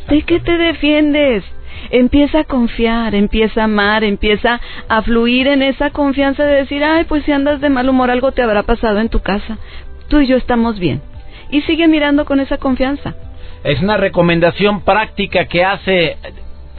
¿De 0.08 0.22
qué 0.22 0.40
te 0.40 0.56
defiendes? 0.56 1.44
Empieza 1.90 2.40
a 2.40 2.44
confiar, 2.44 3.14
empieza 3.14 3.60
a 3.60 3.64
amar, 3.64 4.02
empieza 4.02 4.60
a 4.88 5.02
fluir 5.02 5.46
en 5.46 5.62
esa 5.62 5.90
confianza 5.90 6.44
de 6.44 6.56
decir, 6.56 6.82
ay, 6.84 7.04
pues 7.04 7.24
si 7.24 7.32
andas 7.32 7.60
de 7.60 7.68
mal 7.68 7.88
humor 7.88 8.10
algo 8.10 8.32
te 8.32 8.42
habrá 8.42 8.62
pasado 8.62 8.98
en 8.98 9.08
tu 9.10 9.20
casa. 9.20 9.58
Tú 10.08 10.20
y 10.20 10.26
yo 10.26 10.36
estamos 10.36 10.78
bien. 10.78 11.02
Y 11.50 11.60
sigue 11.62 11.86
mirando 11.86 12.24
con 12.24 12.40
esa 12.40 12.56
confianza. 12.58 13.14
Es 13.64 13.80
una 13.82 13.96
recomendación 13.96 14.82
práctica 14.82 15.46
que 15.46 15.64
hace... 15.64 16.16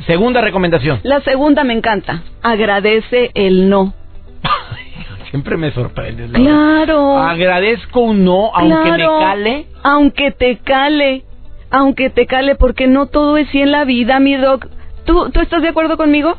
Segunda 0.07 0.41
recomendación. 0.41 0.99
La 1.03 1.21
segunda 1.21 1.63
me 1.63 1.73
encanta. 1.73 2.23
Agradece 2.41 3.29
el 3.35 3.69
no. 3.69 3.93
Siempre 5.29 5.57
me 5.57 5.71
sorprendes. 5.71 6.31
Laura. 6.31 6.41
Claro. 6.85 7.17
Agradezco 7.19 7.99
un 7.99 8.25
no, 8.25 8.51
aunque 8.53 8.89
Claro. 8.95 9.19
me 9.19 9.25
cale. 9.25 9.65
Aunque 9.83 10.31
te 10.31 10.57
cale. 10.57 11.23
Aunque 11.69 12.09
te 12.09 12.25
cale, 12.25 12.55
porque 12.55 12.87
no 12.87 13.05
todo 13.05 13.37
es 13.37 13.47
sí 13.49 13.61
en 13.61 13.71
la 13.71 13.85
vida, 13.85 14.19
mi 14.19 14.35
doc. 14.35 14.67
¿Tú, 15.05 15.29
¿tú 15.29 15.39
estás 15.39 15.61
de 15.61 15.69
acuerdo 15.69 15.97
conmigo? 15.97 16.37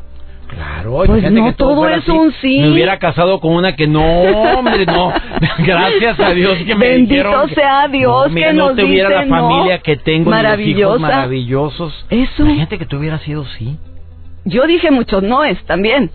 Claro, 0.55 1.03
Pues 1.05 1.31
no 1.31 1.45
que 1.45 1.53
todo 1.53 1.75
fuera 1.75 1.95
es 1.97 2.03
así. 2.03 2.11
un 2.11 2.33
sí. 2.41 2.59
Me 2.59 2.71
hubiera 2.71 2.99
casado 2.99 3.39
con 3.39 3.53
una 3.55 3.75
que 3.75 3.87
no, 3.87 4.03
hombre, 4.03 4.85
no. 4.85 5.11
Gracias 5.59 6.19
a 6.19 6.29
Dios 6.31 6.57
que 6.59 6.75
me 6.75 6.87
Bendito 6.89 7.13
dijeron 7.23 7.47
que- 7.49 7.55
sea 7.55 7.87
Dios 7.87 8.27
no, 8.27 8.33
mira, 8.33 8.47
que 8.49 8.53
no 8.53 8.67
nos 8.67 8.75
tuviera 8.77 9.09
dice 9.09 9.19
la 9.29 9.37
no. 9.37 9.49
familia 9.49 9.77
que 9.79 9.97
tengo, 9.97 10.29
los 10.29 10.39
hijos 10.39 10.43
Maravillosa. 10.43 10.99
maravillosos. 10.99 12.05
Eso. 12.09 12.43
Imagínate 12.43 12.77
que 12.77 12.85
tú 12.85 12.97
hubieras 12.97 13.21
sido 13.21 13.45
sí. 13.57 13.77
Yo 14.45 14.67
dije 14.67 14.91
muchos 14.91 15.23
noes 15.23 15.57
también. 15.65 16.11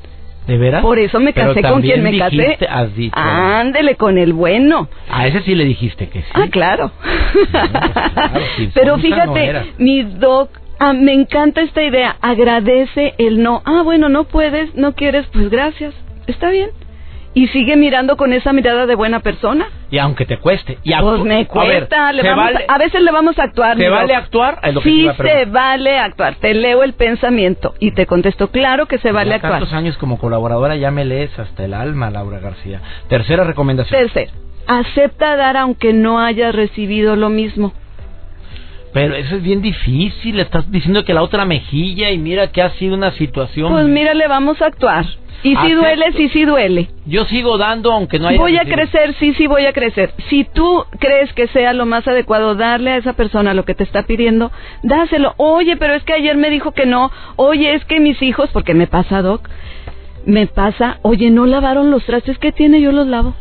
¿De 0.47 0.57
veras? 0.57 0.81
Por 0.81 0.99
eso 0.99 1.21
me 1.21 1.35
Pero 1.35 1.49
casé 1.55 1.61
con 1.69 1.83
quien 1.83 2.03
me 2.03 2.11
también 2.11 2.25
casé. 2.25 2.37
dijiste, 2.37 2.67
has 2.69 2.95
dicho. 2.97 3.15
Ándele 3.19 3.97
con 3.97 4.17
el 4.17 4.33
bueno. 4.33 4.89
A 5.11 5.27
ese 5.27 5.43
sí 5.43 5.55
le 5.55 5.65
dijiste 5.67 6.09
que 6.09 6.21
sí. 6.23 6.29
Ah, 6.33 6.47
claro. 6.51 6.91
pues 7.03 7.49
claro, 7.51 8.41
sin 8.57 8.71
Pero 8.73 8.97
no 8.97 9.03
fíjate, 9.03 9.45
eras. 9.45 9.67
mi 9.77 10.03
doc, 10.05 10.51
ah, 10.79 10.93
me 10.93 11.13
encanta 11.13 11.61
esta 11.63 11.83
idea. 11.83 12.17
Agradece 12.21 13.15
el 13.19 13.43
no. 13.43 13.63
Ah, 13.65 13.83
bueno, 13.83 14.09
no 14.09 14.25
puedes, 14.25 14.75
no 14.75 14.95
quieres, 14.95 15.27
pues 15.33 15.49
gracias. 15.51 15.95
Está 16.27 16.51
bien. 16.51 16.71
Y 17.35 17.47
sigue 17.49 17.77
mirando 17.77 18.17
con 18.17 18.33
esa 18.33 18.53
mirada 18.53 18.87
de 18.87 18.95
buena 18.97 19.21
persona. 19.21 19.69
Y 19.91 19.99
aunque 19.99 20.25
te 20.25 20.39
cueste. 20.39 20.79
Y 20.83 20.93
Pues 20.95 21.21
me 21.23 21.35
A 21.35 21.39
ver, 21.39 21.47
cuesta, 21.47 22.13
le 22.13 22.23
¿se 22.23 22.29
vamos 22.31 22.45
vale- 22.47 22.65
a, 22.69 22.75
a 22.75 22.79
veces 22.79 23.01
le 23.03 23.13
vamos 23.13 23.39
a 23.39 23.45
actuar. 23.45 23.77
¿Se 23.77 23.83
mi 23.85 23.89
vale 23.89 24.15
actuar? 24.15 24.59
Es 24.63 24.75
lo 24.75 24.81
que 24.81 24.89
te 24.91 24.95
sí 24.95 25.09
se 25.23 25.45
vale 25.45 25.99
actuar. 25.99 26.35
Te 26.37 26.55
leo 26.55 26.83
el 26.83 26.95
pensamiento 26.95 27.75
y 27.79 27.93
te 27.93 28.07
contesto, 28.07 28.49
claro 28.51 28.87
que 28.87 28.99
se 28.99 29.13
vale 29.13 29.31
Ya 29.31 29.37
actuar. 29.37 29.53
tantos 29.61 29.73
años 29.73 29.97
como 29.99 30.19
colaboradora 30.19 30.75
ya 30.77 30.91
me 30.91 31.05
lees 31.05 31.39
hasta 31.39 31.65
el 31.65 31.75
alma, 31.75 32.11
Laura 32.11 32.41
García. 32.41 32.81
Tercera 33.09 33.45
recomendación. 33.45 34.01
Tercer, 34.01 34.31
acepta 34.67 35.37
dar 35.37 35.57
aunque 35.59 35.93
no 35.93 36.19
hayas 36.21 36.55
recibido 36.55 37.15
lo 37.15 37.29
mismo. 37.29 37.73
Pero 38.93 39.15
eso 39.15 39.37
es 39.37 39.43
bien 39.43 39.63
difícil. 39.63 40.41
Estás 40.41 40.71
diciendo 40.71 41.05
que 41.05 41.15
la 41.15 41.23
otra 41.23 41.45
mejilla 41.45 42.11
y 42.11 42.19
mira 42.19 42.51
que 42.53 42.63
ha 42.63 42.71
sido 42.71 42.95
una 42.95 43.13
situación. 43.13 43.73
Pues 43.73 43.87
mira, 43.87 44.15
le 44.15 44.29
vamos 44.29 44.61
a 44.63 44.67
actuar. 44.67 45.05
Y 45.43 45.51
si 45.51 45.57
Acepto. 45.57 45.77
duele, 45.77 46.13
sí, 46.17 46.29
sí 46.31 46.45
duele. 46.45 46.89
Yo 47.07 47.25
sigo 47.27 47.59
dando 47.59 47.93
aunque 47.93 48.19
no 48.19 48.27
haya. 48.27 48.39
Voy 48.39 48.57
a 48.57 48.65
crecer, 48.65 49.15
sí, 49.21 49.35
sí 49.35 49.47
voy 49.47 49.67
a 49.67 49.73
crecer. 49.73 50.13
Si 50.29 50.45
tú 50.45 50.85
crees 50.99 51.33
que 51.33 51.47
sea 51.49 51.73
lo 51.75 51.87
más 51.87 52.09
adecuado 52.09 52.57
darle 52.57 52.91
a 52.91 52.97
esa 52.97 53.13
persona 53.13 53.55
lo 53.55 53.65
que 53.65 53.75
te 53.75 53.85
está 53.85 54.03
pidiendo, 54.03 54.51
dáselo. 54.83 55.35
Oye, 55.37 55.77
pero 55.77 55.95
es 55.95 56.03
que 56.03 56.15
ayer 56.15 56.37
me 56.37 56.51
dijo 56.51 56.73
que 56.73 56.87
no. 56.87 57.13
Oye, 57.37 57.75
es 57.75 57.85
que 57.85 58.01
mis 58.01 58.21
hijos, 58.21 58.51
porque 58.53 58.75
me 58.75 58.89
pasa, 58.89 59.23
Doc, 59.23 59.49
me 60.27 60.49
pasa, 60.49 60.99
oye, 61.03 61.31
no 61.31 61.47
lavaron 61.47 61.93
los 61.93 62.05
trastes 62.05 62.37
que 62.39 62.51
tiene, 62.51 62.81
yo 62.81 62.91
los 62.91 63.07
lavo. 63.07 63.35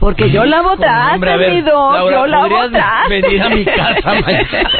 Porque 0.00 0.30
yo 0.30 0.44
lavo 0.44 0.74
Híjole, 0.74 0.88
hombre, 1.14 1.30
a 1.30 1.36
trastes, 1.36 1.38
ver, 1.38 1.52
mi 1.54 1.60
Doc, 1.62 1.92
Laura, 1.94 2.16
yo 2.16 2.26
lavo 2.26 2.42
¿podrías 2.48 2.70
trastes. 2.70 3.22
venir 3.22 3.42
a 3.42 3.48
mi 3.48 3.64
casa 3.64 4.14
mañana? 4.26 4.70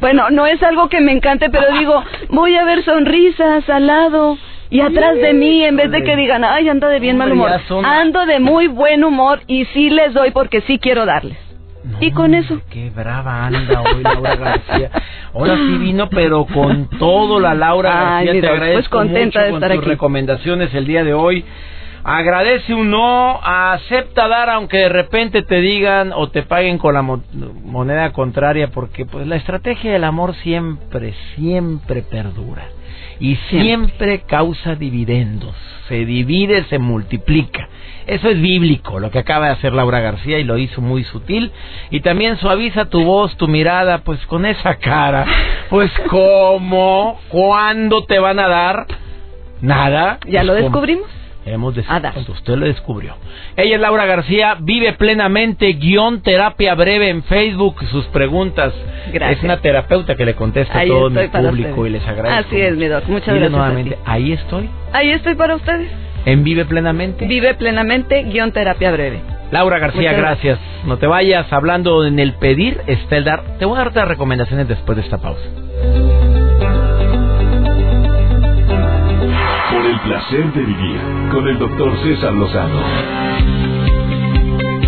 bueno, 0.00 0.30
no 0.30 0.46
es 0.46 0.62
algo 0.62 0.88
que 0.88 1.00
me 1.00 1.12
encante, 1.12 1.50
pero 1.50 1.66
digo, 1.78 2.02
voy 2.30 2.56
a 2.56 2.64
ver 2.64 2.84
sonrisas 2.84 3.68
al 3.68 3.86
lado 3.86 4.38
y 4.70 4.80
atrás 4.80 5.16
de 5.16 5.34
mí, 5.34 5.62
en 5.64 5.76
vez 5.76 5.90
de 5.90 6.02
que 6.02 6.16
digan, 6.16 6.44
ay, 6.44 6.68
ando 6.68 6.88
de 6.88 6.98
bien 7.00 7.16
mal 7.16 7.30
humor, 7.32 7.50
ando 7.84 8.26
de 8.26 8.40
muy 8.40 8.66
buen 8.66 9.04
humor 9.04 9.40
y 9.46 9.64
sí 9.66 9.90
les 9.90 10.12
doy 10.14 10.30
porque 10.30 10.62
sí 10.62 10.78
quiero 10.78 11.04
darles. 11.06 11.36
y 12.00 12.10
con 12.12 12.32
eso. 12.34 12.60
Qué 12.70 12.90
brava 12.90 13.46
anda 13.46 13.82
hoy 13.82 14.02
Laura 14.02 14.36
García. 14.36 14.90
Ahora 15.34 15.56
sí 15.56 15.78
vino, 15.78 16.08
pero 16.08 16.46
con 16.46 16.88
todo 16.98 17.38
la 17.40 17.54
Laura 17.54 18.16
Ay, 18.18 18.26
García. 18.26 18.32
mira, 18.32 18.48
te 18.48 18.48
pues 18.56 18.62
agradezco 18.62 18.96
contenta 18.98 19.38
mucho 19.40 19.40
de 19.40 19.50
con 19.50 19.62
estar 19.62 19.70
tus 19.76 19.80
aquí. 19.80 19.90
recomendaciones 19.90 20.74
el 20.74 20.86
día 20.86 21.04
de 21.04 21.12
hoy. 21.12 21.44
Agradece 22.06 22.74
un 22.74 22.90
no, 22.90 23.40
acepta 23.42 24.28
dar 24.28 24.50
aunque 24.50 24.76
de 24.76 24.88
repente 24.90 25.42
te 25.42 25.60
digan 25.60 26.12
o 26.14 26.28
te 26.28 26.42
paguen 26.42 26.76
con 26.76 26.92
la 26.94 27.00
mo- 27.02 27.22
moneda 27.64 28.12
contraria, 28.12 28.68
porque 28.68 29.06
pues 29.06 29.26
la 29.26 29.36
estrategia 29.36 29.92
del 29.92 30.04
amor 30.04 30.34
siempre, 30.36 31.14
siempre 31.34 32.02
perdura 32.02 32.66
y 33.20 33.36
siempre 33.48 34.20
causa 34.20 34.74
dividendos. 34.74 35.54
Se 35.88 36.04
divide, 36.04 36.64
se 36.64 36.78
multiplica. 36.78 37.68
Eso 38.06 38.28
es 38.28 38.38
bíblico, 38.40 39.00
lo 39.00 39.10
que 39.10 39.18
acaba 39.20 39.46
de 39.46 39.52
hacer 39.52 39.72
Laura 39.72 40.00
García 40.00 40.38
y 40.38 40.44
lo 40.44 40.58
hizo 40.58 40.82
muy 40.82 41.04
sutil. 41.04 41.52
Y 41.90 42.00
también 42.00 42.36
suaviza 42.36 42.86
tu 42.90 43.02
voz, 43.02 43.34
tu 43.38 43.48
mirada, 43.48 43.98
pues 43.98 44.24
con 44.26 44.44
esa 44.44 44.74
cara. 44.76 45.24
Pues 45.70 45.90
cómo, 46.10 47.18
¿cuándo 47.28 48.04
te 48.04 48.18
van 48.18 48.38
a 48.40 48.48
dar? 48.48 48.86
Nada. 49.62 50.18
¿Ya 50.26 50.40
Pues, 50.40 50.46
lo 50.46 50.54
¿cómo? 50.54 50.76
Hemos 51.46 51.74
descubierto, 51.74 52.32
usted 52.32 52.56
lo 52.56 52.66
descubrió. 52.66 53.16
Ella 53.56 53.74
es 53.74 53.80
Laura 53.80 54.06
García, 54.06 54.56
vive 54.60 54.94
plenamente, 54.94 55.72
guion 55.74 56.22
terapia 56.22 56.74
breve 56.74 57.10
en 57.10 57.22
Facebook, 57.24 57.84
sus 57.90 58.06
preguntas. 58.06 58.72
Gracias. 59.12 59.38
Es 59.38 59.44
una 59.44 59.58
terapeuta 59.58 60.14
que 60.14 60.24
le 60.24 60.34
contesta 60.34 60.78
Ahí 60.78 60.88
a 60.88 60.92
todo 60.92 61.10
mi 61.10 61.26
público 61.28 61.68
ustedes. 61.82 61.86
y 61.86 61.90
les 61.90 62.08
agradezco. 62.08 62.46
Así 62.48 62.60
es, 62.60 62.76
mi 62.76 62.86
doc. 62.86 63.04
Muchas 63.08 63.26
Dile 63.34 63.40
gracias 63.40 63.54
a 63.54 63.56
nuevamente, 63.58 63.96
ti. 63.96 64.02
ahí 64.06 64.32
estoy, 64.32 64.70
Ahí 64.92 65.10
estoy 65.10 65.34
para 65.34 65.56
ustedes. 65.56 65.90
en 66.24 66.44
Vive 66.44 66.64
Plenamente. 66.64 67.26
Vive 67.26 67.54
plenamente, 67.54 68.22
guion 68.22 68.50
terapia 68.52 68.90
breve. 68.92 69.20
Laura 69.50 69.78
García, 69.78 70.00
Muchas 70.12 70.16
gracias. 70.16 70.58
No 70.86 70.96
te 70.96 71.06
vayas 71.06 71.52
hablando 71.52 72.06
en 72.06 72.18
el 72.18 72.32
pedir, 72.34 72.80
está 72.86 73.18
el 73.18 73.24
dar. 73.24 73.42
Te 73.58 73.66
voy 73.66 73.74
a 73.74 73.78
dar 73.80 73.88
otras 73.88 74.08
recomendaciones 74.08 74.66
después 74.66 74.96
de 74.96 75.02
esta 75.04 75.18
pausa. 75.18 75.42
Por 79.70 79.86
el 79.86 79.98
placer 80.00 80.52
de 80.54 80.60
vivir 80.60 81.00
con 81.34 81.48
el 81.48 81.58
doctor 81.58 81.92
César 82.04 82.32
Lozano. 82.32 82.80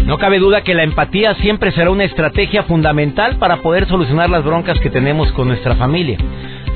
No 0.04 0.16
cabe 0.18 0.38
duda 0.38 0.62
que 0.62 0.74
la 0.74 0.84
empatía 0.84 1.34
siempre 1.34 1.72
será 1.72 1.90
una 1.90 2.04
estrategia 2.04 2.62
fundamental 2.62 3.36
para 3.38 3.56
poder 3.56 3.88
solucionar 3.88 4.30
las 4.30 4.44
broncas 4.44 4.78
que 4.78 4.88
tenemos 4.88 5.32
con 5.32 5.48
nuestra 5.48 5.74
familia. 5.74 6.18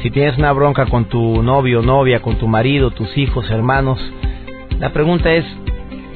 Si 0.03 0.11
tienes 0.11 0.37
una 0.39 0.53
bronca 0.53 0.87
con 0.87 1.05
tu 1.05 1.41
novio, 1.45 1.83
novia, 1.83 2.21
con 2.21 2.37
tu 2.37 2.49
marido, 2.49 2.91
tus 2.91 3.17
hijos, 3.17 3.49
hermanos, 3.49 4.01
la 4.81 4.93
pregunta 4.93 5.31
es, 5.33 5.45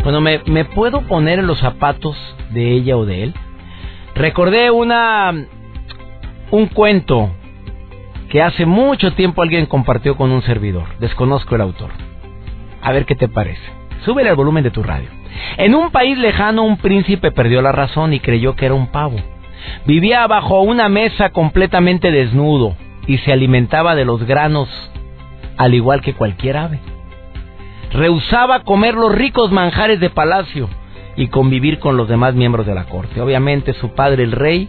bueno, 0.03 0.21
¿me, 0.21 0.65
puedo 0.65 1.03
poner 1.03 1.39
en 1.39 1.47
los 1.47 1.61
zapatos 1.61 2.17
de 2.51 2.73
ella 2.73 2.97
o 2.97 3.07
de 3.07 3.23
él? 3.23 3.35
Recordé 4.17 4.73
una 4.73 5.33
un 6.51 6.67
cuento 6.67 7.31
que 8.31 8.43
hace 8.43 8.67
mucho 8.67 9.13
tiempo 9.13 9.43
alguien 9.43 9.67
compartió 9.67 10.17
con 10.17 10.33
un 10.33 10.43
servidor. 10.43 10.87
Desconozco 10.99 11.55
el 11.55 11.61
autor. 11.61 11.91
A 12.85 12.93
ver 12.93 13.07
qué 13.07 13.17
te 13.17 13.29
parece. 13.29 13.63
Súbele 14.05 14.31
el 14.31 14.37
volumen 14.37 14.63
de 14.63 14.71
tu 14.71 14.83
radio. 14.83 15.09
En 15.57 15.75
un 15.75 15.91
país 15.91 16.17
lejano 16.19 16.63
un 16.63 16.77
príncipe 16.77 17.33
perdió 17.33 17.63
la 17.63 17.73
razón 17.73 18.13
y 18.13 18.21
creyó 18.21 18.55
que 18.55 18.67
era 18.67 18.75
un 18.75 18.89
pavo. 18.89 19.17
Vivía 19.87 20.27
bajo 20.27 20.61
una 20.61 20.89
mesa 20.89 21.31
completamente 21.31 22.13
desnudo 22.13 22.77
y 23.07 23.19
se 23.19 23.33
alimentaba 23.33 23.95
de 23.95 24.05
los 24.05 24.23
granos 24.25 24.69
al 25.57 25.75
igual 25.75 26.03
que 26.03 26.15
cualquier 26.15 26.57
ave. 26.57 26.81
Rehusaba 27.93 28.65
comer 28.65 28.95
los 28.95 29.13
ricos 29.15 29.51
manjares 29.51 29.99
de 30.01 30.11
palacio 30.11 30.69
y 31.17 31.29
convivir 31.29 31.79
con 31.79 31.97
los 31.97 32.09
demás 32.09 32.35
miembros 32.35 32.67
de 32.67 32.75
la 32.75 32.85
corte. 32.85 33.21
Obviamente 33.21 33.73
su 33.75 33.95
padre 33.95 34.25
el 34.25 34.33
rey 34.33 34.69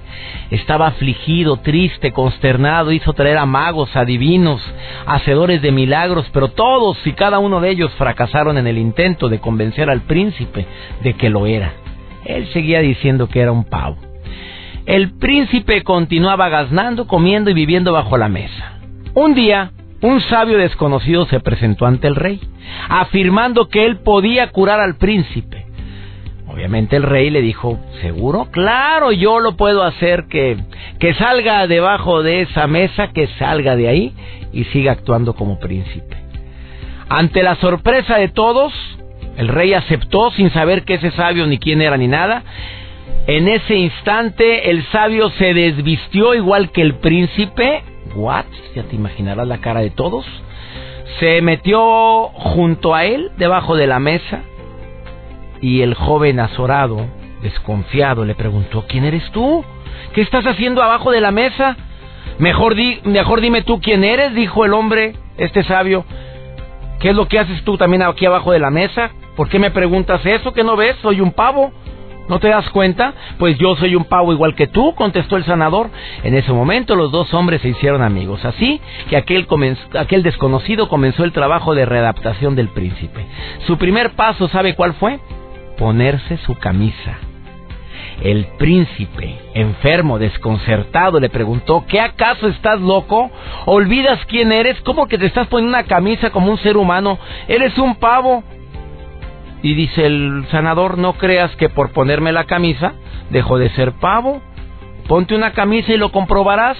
estaba 0.51 0.87
afligido, 0.87 1.57
triste, 1.57 2.11
consternado, 2.11 2.91
hizo 2.91 3.13
traer 3.13 3.37
a 3.37 3.45
magos, 3.45 3.95
adivinos, 3.95 4.61
hacedores 5.05 5.61
de 5.61 5.71
milagros, 5.71 6.27
pero 6.31 6.49
todos 6.49 6.97
y 7.05 7.13
cada 7.13 7.39
uno 7.39 7.61
de 7.61 7.69
ellos 7.71 7.91
fracasaron 7.97 8.57
en 8.57 8.67
el 8.67 8.77
intento 8.77 9.29
de 9.29 9.39
convencer 9.39 9.89
al 9.89 10.01
príncipe 10.01 10.65
de 11.03 11.13
que 11.13 11.29
lo 11.29 11.45
era. 11.45 11.73
Él 12.25 12.47
seguía 12.53 12.79
diciendo 12.79 13.27
que 13.27 13.39
era 13.39 13.51
un 13.51 13.65
pavo. 13.65 13.97
El 14.85 15.17
príncipe 15.17 15.83
continuaba 15.83 16.49
gaznando, 16.49 17.07
comiendo 17.07 17.49
y 17.49 17.53
viviendo 17.53 17.91
bajo 17.91 18.17
la 18.17 18.29
mesa. 18.29 18.73
Un 19.15 19.33
día, 19.33 19.71
un 20.01 20.21
sabio 20.21 20.57
desconocido 20.57 21.25
se 21.25 21.39
presentó 21.39 21.87
ante 21.87 22.07
el 22.07 22.15
rey, 22.15 22.39
afirmando 22.89 23.67
que 23.69 23.85
él 23.85 23.97
podía 23.97 24.51
curar 24.51 24.79
al 24.79 24.97
príncipe. 24.97 25.64
Obviamente 26.55 26.95
el 26.95 27.03
rey 27.03 27.31
le 27.31 27.41
dijo, 27.41 27.77
¿seguro? 27.99 28.47
Claro, 28.49 29.11
yo 29.11 29.41
lo 29.41 29.57
puedo 29.57 29.83
hacer 29.83 30.27
que, 30.29 30.55
que 30.99 31.13
salga 31.15 31.67
debajo 31.67 32.23
de 32.23 32.43
esa 32.43 32.65
mesa, 32.65 33.09
que 33.09 33.27
salga 33.37 33.75
de 33.75 33.89
ahí 33.89 34.13
y 34.53 34.63
siga 34.65 34.93
actuando 34.93 35.33
como 35.33 35.59
príncipe. 35.59 36.15
Ante 37.09 37.43
la 37.43 37.55
sorpresa 37.55 38.15
de 38.15 38.29
todos, 38.29 38.71
el 39.35 39.49
rey 39.49 39.73
aceptó 39.73 40.31
sin 40.31 40.49
saber 40.51 40.83
que 40.83 40.93
ese 40.93 41.11
sabio 41.11 41.45
ni 41.45 41.57
quién 41.57 41.81
era 41.81 41.97
ni 41.97 42.07
nada. 42.07 42.43
En 43.27 43.49
ese 43.49 43.75
instante 43.75 44.69
el 44.69 44.85
sabio 44.93 45.31
se 45.31 45.53
desvistió 45.53 46.33
igual 46.35 46.71
que 46.71 46.83
el 46.83 46.95
príncipe. 46.95 47.83
¿What? 48.15 48.45
Ya 48.73 48.83
te 48.83 48.95
imaginarás 48.95 49.45
la 49.45 49.57
cara 49.57 49.81
de 49.81 49.89
todos. 49.89 50.25
Se 51.19 51.41
metió 51.41 52.29
junto 52.29 52.95
a 52.95 53.03
él 53.03 53.31
debajo 53.37 53.75
de 53.75 53.87
la 53.87 53.99
mesa 53.99 54.43
y 55.65 55.81
el 55.81 55.95
joven 55.95 56.39
azorado, 56.39 57.07
desconfiado, 57.41 58.23
le 58.23 58.35
preguntó, 58.35 58.85
¿quién 58.87 59.03
eres 59.03 59.27
tú? 59.31 59.65
¿Qué 60.13 60.21
estás 60.21 60.45
haciendo 60.45 60.83
abajo 60.83 61.09
de 61.09 61.21
la 61.21 61.31
mesa? 61.31 61.75
Mejor, 62.37 62.75
di, 62.75 62.99
mejor 63.03 63.41
dime 63.41 63.63
tú 63.63 63.81
quién 63.81 64.03
eres, 64.03 64.35
dijo 64.35 64.63
el 64.63 64.75
hombre, 64.75 65.15
este 65.39 65.63
sabio. 65.63 66.05
¿Qué 66.99 67.09
es 67.09 67.15
lo 67.15 67.27
que 67.27 67.39
haces 67.39 67.63
tú 67.63 67.77
también 67.77 68.03
aquí 68.03 68.27
abajo 68.27 68.51
de 68.51 68.59
la 68.59 68.69
mesa? 68.69 69.09
¿Por 69.35 69.49
qué 69.49 69.57
me 69.57 69.71
preguntas 69.71 70.23
eso? 70.23 70.53
¿Que 70.53 70.63
no 70.63 70.75
ves? 70.75 70.97
Soy 71.01 71.19
un 71.19 71.31
pavo. 71.31 71.71
¿No 72.29 72.39
te 72.39 72.49
das 72.49 72.69
cuenta? 72.69 73.15
Pues 73.39 73.57
yo 73.57 73.75
soy 73.75 73.95
un 73.95 74.05
pavo 74.05 74.33
igual 74.33 74.53
que 74.53 74.67
tú, 74.67 74.93
contestó 74.93 75.35
el 75.35 75.45
sanador. 75.45 75.89
En 76.21 76.35
ese 76.35 76.53
momento 76.53 76.95
los 76.95 77.11
dos 77.11 77.33
hombres 77.33 77.63
se 77.63 77.69
hicieron 77.69 78.03
amigos. 78.03 78.45
Así 78.45 78.79
que 79.09 79.17
aquel, 79.17 79.47
aquel 79.97 80.21
desconocido 80.21 80.89
comenzó 80.89 81.23
el 81.23 81.31
trabajo 81.31 81.73
de 81.73 81.85
readaptación 81.85 82.55
del 82.55 82.69
príncipe. 82.69 83.25
Su 83.65 83.79
primer 83.79 84.11
paso, 84.11 84.47
¿sabe 84.47 84.75
cuál 84.75 84.93
fue? 84.93 85.19
Ponerse 85.77 86.37
su 86.37 86.55
camisa. 86.55 87.17
El 88.21 88.45
príncipe, 88.57 89.37
enfermo, 89.53 90.17
desconcertado, 90.17 91.19
le 91.19 91.29
preguntó, 91.29 91.85
¿qué 91.87 91.99
acaso 91.99 92.47
estás 92.47 92.79
loco? 92.79 93.29
¿Olvidas 93.65 94.19
quién 94.27 94.51
eres? 94.51 94.79
¿Cómo 94.81 95.07
que 95.07 95.17
te 95.17 95.25
estás 95.25 95.47
poniendo 95.47 95.77
una 95.77 95.87
camisa 95.87 96.29
como 96.29 96.51
un 96.51 96.57
ser 96.59 96.77
humano? 96.77 97.19
Eres 97.47 97.77
un 97.77 97.95
pavo. 97.95 98.43
Y 99.61 99.73
dice 99.73 100.05
el 100.05 100.45
sanador, 100.49 100.97
no 100.97 101.13
creas 101.13 101.53
que 101.57 101.69
por 101.69 101.91
ponerme 101.91 102.31
la 102.31 102.45
camisa 102.45 102.93
dejo 103.31 103.57
de 103.57 103.69
ser 103.71 103.91
pavo. 103.93 104.41
Ponte 105.07 105.35
una 105.35 105.51
camisa 105.51 105.91
y 105.91 105.97
lo 105.97 106.11
comprobarás. 106.11 106.77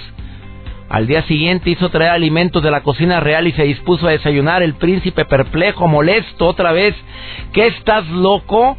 Al 0.88 1.06
día 1.06 1.22
siguiente 1.22 1.70
hizo 1.70 1.88
traer 1.88 2.12
alimentos 2.12 2.62
de 2.62 2.70
la 2.70 2.82
cocina 2.82 3.18
real 3.18 3.46
y 3.46 3.52
se 3.52 3.64
dispuso 3.64 4.06
a 4.06 4.12
desayunar. 4.12 4.62
El 4.62 4.74
príncipe 4.74 5.24
perplejo, 5.24 5.88
molesto 5.88 6.46
otra 6.46 6.72
vez. 6.72 6.94
¿Qué 7.52 7.66
estás 7.66 8.06
loco? 8.08 8.76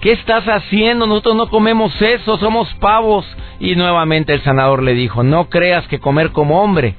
¿Qué 0.00 0.12
estás 0.12 0.44
haciendo? 0.46 1.06
Nosotros 1.06 1.34
no 1.34 1.50
comemos 1.50 2.00
eso, 2.00 2.38
somos 2.38 2.72
pavos. 2.74 3.26
Y 3.58 3.74
nuevamente 3.74 4.32
el 4.32 4.42
sanador 4.42 4.84
le 4.84 4.94
dijo, 4.94 5.24
no 5.24 5.48
creas 5.48 5.86
que 5.88 5.98
comer 5.98 6.30
como 6.30 6.62
hombre 6.62 6.94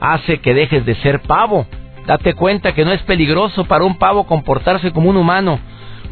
hace 0.00 0.40
que 0.40 0.54
dejes 0.54 0.86
de 0.86 0.94
ser 0.96 1.20
pavo. 1.20 1.66
Date 2.06 2.32
cuenta 2.32 2.74
que 2.74 2.86
no 2.86 2.92
es 2.92 3.02
peligroso 3.02 3.66
para 3.66 3.84
un 3.84 3.98
pavo 3.98 4.24
comportarse 4.24 4.92
como 4.92 5.10
un 5.10 5.18
humano. 5.18 5.60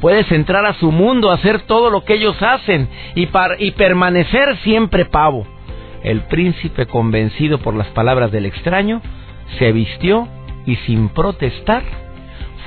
Puedes 0.02 0.30
entrar 0.30 0.66
a 0.66 0.74
su 0.74 0.92
mundo, 0.92 1.30
hacer 1.30 1.62
todo 1.62 1.88
lo 1.88 2.04
que 2.04 2.14
ellos 2.14 2.36
hacen 2.42 2.86
y, 3.14 3.28
y 3.60 3.70
permanecer 3.70 4.58
siempre 4.58 5.06
pavo. 5.06 5.46
El 6.06 6.20
príncipe, 6.20 6.86
convencido 6.86 7.58
por 7.58 7.74
las 7.74 7.88
palabras 7.88 8.30
del 8.30 8.46
extraño, 8.46 9.02
se 9.58 9.72
vistió 9.72 10.28
y 10.64 10.76
sin 10.86 11.08
protestar 11.08 11.82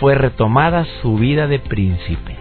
fue 0.02 0.13
retomada 0.13 0.86
su 1.02 1.15
vida 1.15 1.47
de 1.47 1.60
príncipe. 1.60 2.36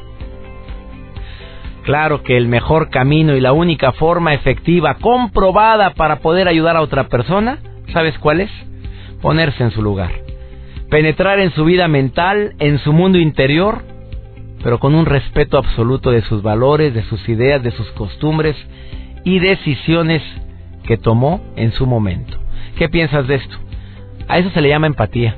Claro 1.84 2.24
que 2.24 2.36
el 2.36 2.48
mejor 2.48 2.90
camino 2.90 3.36
y 3.36 3.40
la 3.40 3.52
única 3.52 3.92
forma 3.92 4.34
efectiva, 4.34 4.94
comprobada 4.94 5.94
para 5.94 6.16
poder 6.16 6.48
ayudar 6.48 6.76
a 6.76 6.80
otra 6.80 7.06
persona, 7.06 7.58
¿sabes 7.92 8.18
cuál 8.18 8.40
es? 8.40 8.50
Ponerse 9.22 9.62
en 9.62 9.70
su 9.70 9.82
lugar. 9.82 10.10
Penetrar 10.90 11.38
en 11.38 11.52
su 11.52 11.64
vida 11.64 11.86
mental, 11.86 12.54
en 12.58 12.80
su 12.80 12.92
mundo 12.92 13.18
interior, 13.18 13.84
pero 14.64 14.80
con 14.80 14.96
un 14.96 15.06
respeto 15.06 15.58
absoluto 15.58 16.10
de 16.10 16.22
sus 16.22 16.42
valores, 16.42 16.92
de 16.92 17.04
sus 17.04 17.28
ideas, 17.28 17.62
de 17.62 17.70
sus 17.70 17.86
costumbres 17.92 18.56
y 19.22 19.38
decisiones 19.38 20.24
que 20.88 20.96
tomó 20.96 21.42
en 21.54 21.70
su 21.72 21.86
momento. 21.86 22.38
¿Qué 22.78 22.88
piensas 22.88 23.26
de 23.28 23.34
esto? 23.34 23.56
A 24.26 24.38
eso 24.38 24.48
se 24.50 24.62
le 24.62 24.70
llama 24.70 24.86
empatía. 24.86 25.36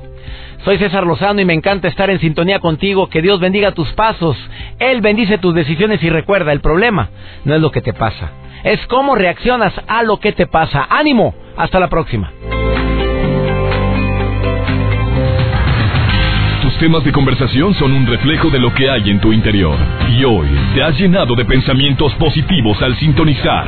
Soy 0.63 0.77
César 0.77 1.05
Lozano 1.05 1.41
y 1.41 1.45
me 1.45 1.53
encanta 1.53 1.89
estar 1.89 2.09
en 2.09 2.21
sintonía 2.21 2.59
contigo. 2.59 3.09
Que 3.09 3.21
Dios 3.21 3.41
bendiga 3.41 3.73
tus 3.73 3.91
pasos. 3.91 4.37
Él 4.79 5.01
bendice 5.01 5.39
tus 5.39 5.53
decisiones 5.53 6.01
y 6.03 6.09
recuerda, 6.09 6.53
el 6.53 6.61
problema 6.61 7.09
no 7.43 7.53
es 7.53 7.59
lo 7.59 7.69
que 7.69 7.81
te 7.81 7.91
pasa, 7.91 8.31
es 8.63 8.79
cómo 8.87 9.15
reaccionas 9.15 9.73
a 9.87 10.03
lo 10.03 10.21
que 10.21 10.31
te 10.31 10.47
pasa. 10.47 10.87
Ánimo. 10.89 11.35
Hasta 11.57 11.81
la 11.81 11.89
próxima. 11.89 12.31
Tus 16.61 16.77
temas 16.77 17.03
de 17.03 17.11
conversación 17.11 17.73
son 17.73 17.91
un 17.91 18.07
reflejo 18.07 18.49
de 18.49 18.59
lo 18.59 18.73
que 18.73 18.89
hay 18.89 19.09
en 19.09 19.19
tu 19.19 19.33
interior. 19.33 19.75
Y 20.17 20.23
hoy 20.23 20.47
te 20.73 20.81
has 20.81 20.97
llenado 20.97 21.35
de 21.35 21.43
pensamientos 21.43 22.13
positivos 22.13 22.81
al 22.81 22.95
sintonizar 22.95 23.67